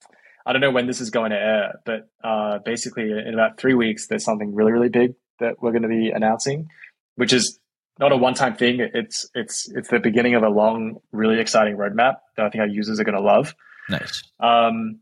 I 0.46 0.52
don't 0.52 0.61
know 0.61 0.70
when 0.70 0.86
this 0.86 1.00
is 1.00 1.11
going 1.11 1.30
to 1.30 1.38
air. 1.38 1.80
But 1.84 2.09
uh, 2.22 2.59
basically, 2.59 3.11
in 3.11 3.34
about 3.34 3.59
three 3.59 3.74
weeks, 3.74 4.07
there's 4.07 4.24
something 4.24 4.55
really, 4.55 4.72
really 4.72 4.90
big 4.90 5.14
that 5.40 5.61
we're 5.61 5.72
going 5.72 5.82
to 5.82 5.88
be 5.88 6.11
announcing, 6.11 6.68
which 7.16 7.32
is 7.32 7.59
not 7.99 8.12
a 8.12 8.16
one-time 8.16 8.57
thing. 8.57 8.80
It's 8.80 9.28
it's 9.34 9.70
it's 9.72 9.88
the 9.88 10.01
beginning 10.01 10.34
of 10.34 10.42
a 10.42 10.49
long, 10.49 11.01
really 11.12 11.40
exciting 11.40 11.76
roadmap 11.76 12.16
that 12.36 12.47
I 12.47 12.51
think 12.51 12.62
our 12.62 12.68
users 12.68 12.99
are 13.01 13.05
going 13.05 13.16
to 13.16 13.20
love. 13.20 13.55
Nice. 13.88 14.22
Um, 14.40 15.01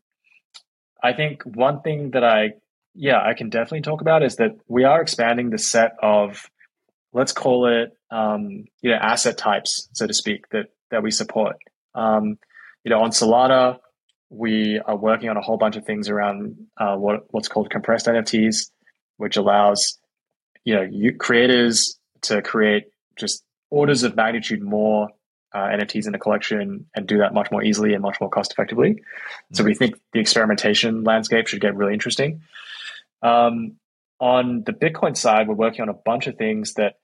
I 1.02 1.12
think 1.12 1.42
one 1.44 1.80
thing 1.80 2.10
that 2.12 2.24
I 2.24 2.52
yeah, 2.94 3.22
I 3.22 3.34
can 3.34 3.48
definitely 3.48 3.82
talk 3.82 4.00
about 4.00 4.22
is 4.22 4.36
that 4.36 4.56
we 4.68 4.84
are 4.84 5.00
expanding 5.00 5.50
the 5.50 5.58
set 5.58 5.92
of, 6.02 6.50
let's 7.12 7.32
call 7.32 7.66
it, 7.66 7.96
um, 8.10 8.64
you 8.82 8.90
know, 8.90 8.96
asset 8.96 9.38
types, 9.38 9.88
so 9.94 10.06
to 10.06 10.12
speak, 10.12 10.48
that 10.50 10.66
that 10.90 11.02
we 11.02 11.10
support. 11.10 11.56
Um, 11.94 12.36
you 12.84 12.90
know, 12.90 13.00
on 13.00 13.10
Solana, 13.10 13.78
we 14.28 14.80
are 14.84 14.96
working 14.96 15.30
on 15.30 15.36
a 15.36 15.40
whole 15.40 15.56
bunch 15.56 15.76
of 15.76 15.84
things 15.84 16.08
around 16.08 16.56
uh, 16.76 16.96
what 16.96 17.24
what's 17.30 17.48
called 17.48 17.70
compressed 17.70 18.06
NFTs, 18.06 18.70
which 19.16 19.36
allows 19.36 19.98
you 20.64 20.74
know 20.74 20.82
you 20.82 21.16
creators 21.16 21.98
to 22.22 22.42
create 22.42 22.84
just 23.16 23.44
orders 23.70 24.02
of 24.02 24.16
magnitude 24.16 24.62
more 24.62 25.08
uh, 25.54 25.68
NFTs 25.68 26.06
in 26.06 26.14
a 26.14 26.18
collection 26.18 26.86
and 26.94 27.06
do 27.06 27.18
that 27.18 27.34
much 27.34 27.50
more 27.50 27.62
easily 27.62 27.92
and 27.94 28.02
much 28.02 28.20
more 28.20 28.30
cost 28.30 28.52
effectively. 28.52 28.90
Mm-hmm. 28.90 29.54
So 29.54 29.64
we 29.64 29.74
think 29.74 29.96
the 30.12 30.20
experimentation 30.20 31.04
landscape 31.04 31.46
should 31.46 31.60
get 31.60 31.76
really 31.76 31.94
interesting. 31.94 32.42
Um, 33.22 33.76
on 34.18 34.62
the 34.64 34.72
Bitcoin 34.72 35.16
side, 35.16 35.48
we're 35.48 35.54
working 35.54 35.82
on 35.82 35.88
a 35.88 35.94
bunch 35.94 36.26
of 36.26 36.36
things 36.36 36.74
that 36.74 36.94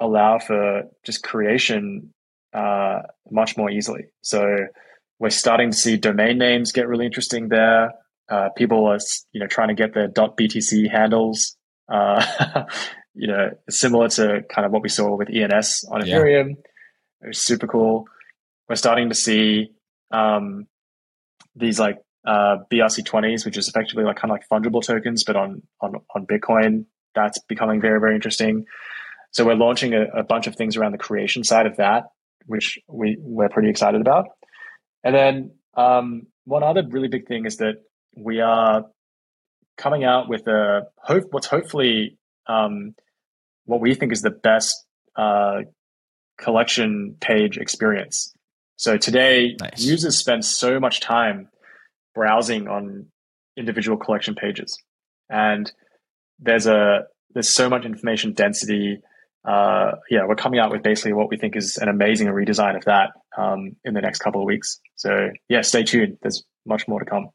allow 0.00 0.38
for 0.38 0.84
just 1.04 1.22
creation 1.22 2.12
uh, 2.52 3.00
much 3.30 3.56
more 3.56 3.70
easily. 3.70 4.06
So 4.22 4.66
we're 5.18 5.30
starting 5.30 5.70
to 5.70 5.76
see 5.76 5.96
domain 5.96 6.38
names 6.38 6.72
get 6.72 6.88
really 6.88 7.06
interesting 7.06 7.48
there. 7.48 7.92
Uh, 8.28 8.48
people 8.50 8.86
are 8.86 8.98
you 9.32 9.40
know 9.40 9.46
trying 9.46 9.68
to 9.68 9.74
get 9.74 9.94
their 9.94 10.08
.btc 10.08 10.90
handles. 10.90 11.56
Uh, 11.88 12.64
you 13.14 13.26
know, 13.26 13.50
similar 13.68 14.08
to 14.08 14.42
kind 14.52 14.66
of 14.66 14.72
what 14.72 14.82
we 14.82 14.88
saw 14.88 15.16
with 15.16 15.28
ENS 15.30 15.84
on 15.90 16.02
Ethereum. 16.02 16.48
Yeah. 16.48 17.22
It 17.22 17.26
was 17.28 17.44
super 17.44 17.66
cool. 17.66 18.06
We're 18.68 18.76
starting 18.76 19.08
to 19.08 19.14
see 19.14 19.72
um, 20.10 20.66
these 21.54 21.78
like 21.78 21.98
uh, 22.26 22.58
BRC20s, 22.72 23.44
which 23.44 23.56
is 23.56 23.68
effectively 23.68 24.04
like 24.04 24.16
kind 24.16 24.30
of 24.30 24.38
like 24.38 24.48
fungible 24.48 24.82
tokens, 24.82 25.24
but 25.24 25.36
on 25.36 25.62
on 25.80 25.94
on 26.14 26.26
Bitcoin. 26.26 26.86
That's 27.14 27.38
becoming 27.48 27.80
very 27.80 28.00
very 28.00 28.14
interesting. 28.14 28.66
So 29.32 29.44
we're 29.44 29.54
launching 29.54 29.94
a, 29.94 30.04
a 30.20 30.22
bunch 30.22 30.46
of 30.46 30.56
things 30.56 30.76
around 30.76 30.92
the 30.92 30.98
creation 30.98 31.44
side 31.44 31.66
of 31.66 31.76
that, 31.76 32.04
which 32.46 32.78
we 32.88 33.16
we're 33.20 33.48
pretty 33.48 33.70
excited 33.70 34.00
about. 34.00 34.26
And 35.02 35.14
then 35.14 35.50
um, 35.74 36.26
one 36.44 36.62
other 36.62 36.82
really 36.88 37.08
big 37.08 37.26
thing 37.26 37.46
is 37.46 37.56
that 37.56 37.76
we 38.16 38.40
are 38.40 38.84
coming 39.76 40.04
out 40.04 40.28
with 40.28 40.46
a 40.46 40.82
hope 40.98 41.24
what's 41.30 41.46
hopefully 41.46 42.18
um, 42.46 42.94
what 43.64 43.80
we 43.80 43.94
think 43.94 44.12
is 44.12 44.22
the 44.22 44.30
best 44.30 44.74
uh, 45.16 45.60
collection 46.38 47.16
page 47.20 47.58
experience. 47.58 48.32
So 48.76 48.96
today, 48.96 49.56
nice. 49.60 49.84
users 49.84 50.18
spend 50.18 50.44
so 50.44 50.80
much 50.80 51.00
time 51.00 51.48
browsing 52.14 52.66
on 52.66 53.06
individual 53.56 53.98
collection 53.98 54.34
pages, 54.34 54.76
and 55.28 55.70
there's 56.38 56.66
a 56.66 57.04
there's 57.34 57.54
so 57.54 57.68
much 57.68 57.84
information 57.84 58.32
density. 58.32 59.00
Uh, 59.44 59.92
yeah, 60.10 60.26
we're 60.26 60.34
coming 60.34 60.60
out 60.60 60.70
with 60.70 60.82
basically 60.82 61.12
what 61.12 61.28
we 61.30 61.36
think 61.36 61.56
is 61.56 61.76
an 61.76 61.88
amazing 61.88 62.28
redesign 62.28 62.76
of 62.76 62.84
that 62.86 63.10
um, 63.36 63.76
in 63.84 63.94
the 63.94 64.00
next 64.00 64.18
couple 64.18 64.40
of 64.40 64.46
weeks. 64.46 64.80
So 64.96 65.30
yeah, 65.48 65.60
stay 65.60 65.82
tuned. 65.82 66.18
There's 66.22 66.42
much 66.66 66.88
more 66.88 67.00
to 67.00 67.06
come. 67.06 67.28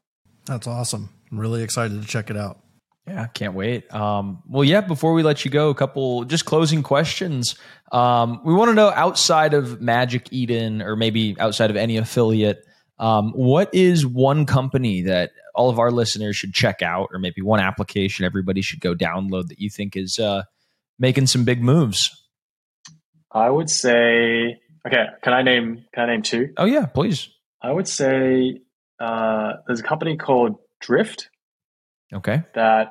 That's 0.46 0.66
awesome. 0.66 1.10
I'm 1.30 1.40
really 1.40 1.62
excited 1.62 2.00
to 2.00 2.06
check 2.06 2.30
it 2.30 2.36
out. 2.36 2.60
Yeah, 3.06 3.26
can't 3.28 3.54
wait. 3.54 3.92
Um, 3.94 4.42
well, 4.48 4.64
yeah, 4.64 4.80
before 4.80 5.12
we 5.12 5.22
let 5.22 5.44
you 5.44 5.50
go, 5.50 5.70
a 5.70 5.74
couple 5.74 6.24
just 6.24 6.44
closing 6.44 6.82
questions. 6.82 7.54
Um, 7.92 8.40
we 8.44 8.52
want 8.52 8.70
to 8.70 8.74
know 8.74 8.90
outside 8.90 9.54
of 9.54 9.80
Magic 9.80 10.32
Eden 10.32 10.82
or 10.82 10.96
maybe 10.96 11.36
outside 11.38 11.70
of 11.70 11.76
any 11.76 11.98
affiliate, 11.98 12.66
um, 12.98 13.32
what 13.32 13.72
is 13.72 14.04
one 14.04 14.44
company 14.44 15.02
that 15.02 15.30
all 15.54 15.70
of 15.70 15.78
our 15.78 15.92
listeners 15.92 16.36
should 16.36 16.52
check 16.52 16.82
out, 16.82 17.08
or 17.12 17.18
maybe 17.18 17.42
one 17.42 17.60
application 17.60 18.24
everybody 18.24 18.60
should 18.60 18.80
go 18.80 18.94
download 18.94 19.48
that 19.48 19.60
you 19.60 19.70
think 19.70 19.96
is 19.96 20.18
uh, 20.18 20.42
making 20.98 21.26
some 21.26 21.44
big 21.44 21.62
moves? 21.62 22.10
I 23.30 23.50
would 23.50 23.70
say, 23.70 24.58
okay, 24.86 25.04
can 25.22 25.32
I 25.32 25.42
name 25.42 25.84
can 25.94 26.08
I 26.08 26.12
name 26.12 26.22
two? 26.22 26.52
Oh 26.56 26.64
yeah, 26.64 26.86
please. 26.86 27.28
I 27.62 27.70
would 27.70 27.86
say 27.86 28.60
uh, 28.98 29.52
there's 29.66 29.80
a 29.80 29.84
company 29.84 30.16
called 30.16 30.56
Drift. 30.80 31.28
Okay. 32.14 32.42
That 32.54 32.88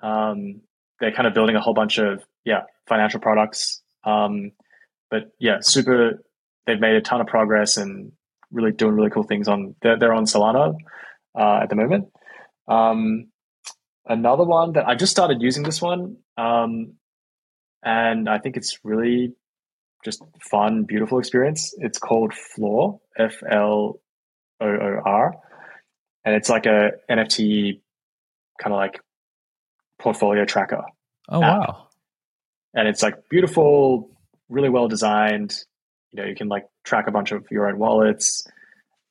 um, 0.00 0.60
they're 1.00 1.12
kind 1.12 1.26
of 1.26 1.34
building 1.34 1.56
a 1.56 1.60
whole 1.60 1.74
bunch 1.74 1.98
of 1.98 2.24
yeah 2.44 2.62
financial 2.86 3.20
products. 3.20 3.82
Um, 4.04 4.52
but 5.10 5.32
yeah, 5.38 5.58
super. 5.60 6.22
They've 6.66 6.80
made 6.80 6.96
a 6.96 7.00
ton 7.00 7.20
of 7.20 7.28
progress 7.28 7.76
and 7.76 8.12
really 8.50 8.72
doing 8.72 8.94
really 8.94 9.10
cool 9.10 9.22
things 9.22 9.48
on. 9.48 9.74
They're, 9.82 9.98
they're 9.98 10.14
on 10.14 10.24
Solana 10.24 10.74
uh, 11.38 11.60
at 11.62 11.68
the 11.68 11.76
moment. 11.76 12.08
Um, 12.66 13.28
another 14.06 14.44
one 14.44 14.72
that 14.72 14.86
I 14.86 14.94
just 14.94 15.12
started 15.12 15.42
using 15.42 15.62
this 15.62 15.80
one, 15.80 16.16
um, 16.36 16.94
and 17.84 18.28
I 18.28 18.38
think 18.38 18.56
it's 18.56 18.78
really 18.82 19.34
just 20.04 20.22
fun, 20.40 20.84
beautiful 20.84 21.18
experience. 21.18 21.74
It's 21.78 21.98
called 21.98 22.34
Floor, 22.34 23.00
F 23.16 23.42
L 23.48 24.00
O 24.60 24.66
O 24.66 25.00
R, 25.04 25.34
and 26.24 26.34
it's 26.34 26.48
like 26.48 26.66
a 26.66 26.92
NFT 27.10 27.80
kind 28.58 28.72
of 28.72 28.78
like 28.78 29.00
portfolio 29.98 30.44
tracker. 30.44 30.82
Oh 31.28 31.42
app. 31.42 31.58
wow! 31.58 31.88
And 32.74 32.86
it's 32.86 33.02
like 33.02 33.28
beautiful, 33.30 34.10
really 34.48 34.68
well 34.68 34.86
designed. 34.86 35.54
You 36.12 36.22
know, 36.22 36.28
you 36.28 36.34
can 36.34 36.48
like 36.48 36.66
track 36.84 37.08
a 37.08 37.10
bunch 37.10 37.32
of 37.32 37.46
your 37.50 37.68
own 37.68 37.78
wallets. 37.78 38.46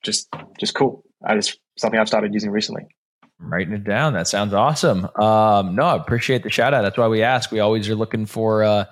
Just, 0.04 0.28
just 0.60 0.76
cool. 0.76 1.04
I 1.26 1.36
just 1.36 1.60
something 1.78 2.00
I've 2.00 2.08
started 2.08 2.34
using 2.34 2.52
recently. 2.52 2.86
I'm 3.42 3.52
writing 3.52 3.74
it 3.74 3.84
down. 3.84 4.14
That 4.14 4.28
sounds 4.28 4.54
awesome. 4.54 5.06
Um, 5.20 5.76
no, 5.76 5.84
I 5.84 5.96
appreciate 5.96 6.44
the 6.44 6.50
shout 6.50 6.74
out. 6.74 6.84
That's 6.84 6.98
why 6.98 7.08
we 7.08 7.24
ask. 7.24 7.52
We 7.52 7.60
always 7.60 7.90
are 7.90 7.96
looking 7.96 8.28
for, 8.28 8.64
uh, 8.64 8.86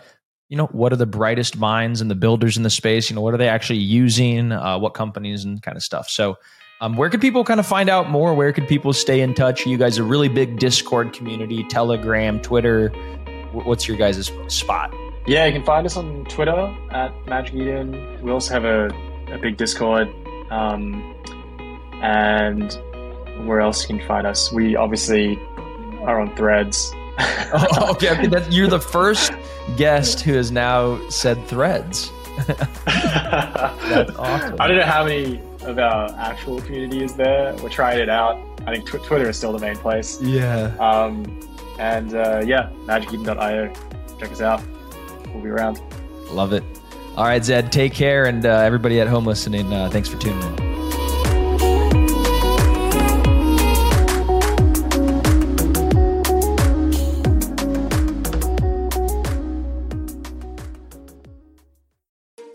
you 0.50 0.58
know, 0.58 0.66
what 0.68 0.92
are 0.92 0.98
the 0.98 1.06
brightest 1.06 1.56
minds 1.56 2.02
and 2.02 2.12
the 2.12 2.16
builders 2.16 2.58
in 2.58 2.64
the 2.64 2.70
space? 2.70 3.10
You 3.10 3.16
know, 3.16 3.22
what 3.22 3.34
are 3.34 3.38
they 3.38 3.48
actually 3.48 3.80
using? 3.80 4.52
Uh, 4.52 4.80
what 4.80 4.96
companies 4.96 5.46
and 5.46 5.62
kind 5.62 5.78
of 5.78 5.84
stuff. 5.84 6.10
So 6.10 6.36
um, 6.84 6.98
where 6.98 7.10
could 7.10 7.22
people 7.22 7.46
kind 7.46 7.62
of 7.62 7.66
find 7.66 7.90
out 7.90 8.10
more? 8.10 8.34
Where 8.34 8.52
could 8.52 8.68
people 8.68 8.92
stay 8.92 9.22
in 9.22 9.34
touch? 9.34 9.66
You 9.66 9.78
guys 9.78 9.98
are 9.98 10.04
a 10.04 10.06
really 10.06 10.28
big 10.28 10.60
Discord 10.60 11.14
community, 11.14 11.64
Telegram, 11.64 12.42
Twitter. 12.42 12.90
What's 13.54 13.88
your 13.88 13.96
guys' 13.96 14.30
spot? 14.48 14.94
Yeah, 15.26 15.46
you 15.46 15.54
can 15.54 15.64
find 15.64 15.86
us 15.86 15.96
on 15.96 16.26
Twitter 16.26 16.76
at 16.92 17.14
Magic 17.26 17.56
Eden. 17.56 18.22
We 18.22 18.32
also 18.32 18.54
have 18.54 18.66
a, 18.66 18.88
a 19.32 19.38
big 19.38 19.56
Discord. 19.56 20.14
Um, 20.52 21.16
and 22.02 22.78
where 23.48 23.62
else 23.62 23.84
you 23.84 23.98
can 23.98 24.06
find 24.06 24.28
us? 24.28 24.52
We 24.52 24.76
obviously 24.76 25.40
are 26.02 26.20
on 26.20 26.36
threads. 26.36 26.92
oh, 27.54 27.92
okay, 27.92 28.10
I 28.10 28.22
mean, 28.22 28.34
you're 28.50 28.68
the 28.68 28.80
first 28.98 29.32
guest 29.78 30.20
who 30.20 30.34
has 30.34 30.52
now 30.52 31.00
said 31.08 31.48
threads. 31.48 32.12
That's 32.48 34.12
awesome. 34.18 34.56
I 34.60 34.68
don't 34.68 34.78
know 34.78 34.84
how 34.84 35.06
many 35.06 35.42
of 35.62 35.80
our 35.80 36.10
actual 36.18 36.62
community 36.62 37.04
is 37.04 37.16
there. 37.16 37.56
We're 37.62 37.70
trying 37.70 38.00
it 38.00 38.10
out. 38.10 38.38
I 38.66 38.74
think 38.74 38.86
tw- 38.88 39.04
Twitter 39.04 39.30
is 39.30 39.38
still 39.38 39.54
the 39.54 39.60
main 39.60 39.76
place. 39.76 40.22
Yeah. 40.22 40.76
Um, 40.80 41.40
and 41.80 42.14
uh, 42.16 42.42
yeah, 42.46 42.70
magiceden.io. 42.86 43.74
Check 44.20 44.32
us 44.32 44.42
out. 44.42 44.62
We'll 45.34 45.44
be 45.44 45.50
around. 45.50 45.82
Love 46.30 46.54
it. 46.54 46.64
All 47.18 47.26
right, 47.26 47.44
Zed, 47.44 47.72
take 47.72 47.94
care. 47.94 48.26
And 48.26 48.46
uh, 48.46 48.50
everybody 48.50 49.00
at 49.00 49.08
home 49.08 49.26
listening, 49.26 49.72
uh, 49.74 49.90
thanks 49.90 50.10
for 50.10 50.18
tuning 50.18 50.42
in. 50.58 50.73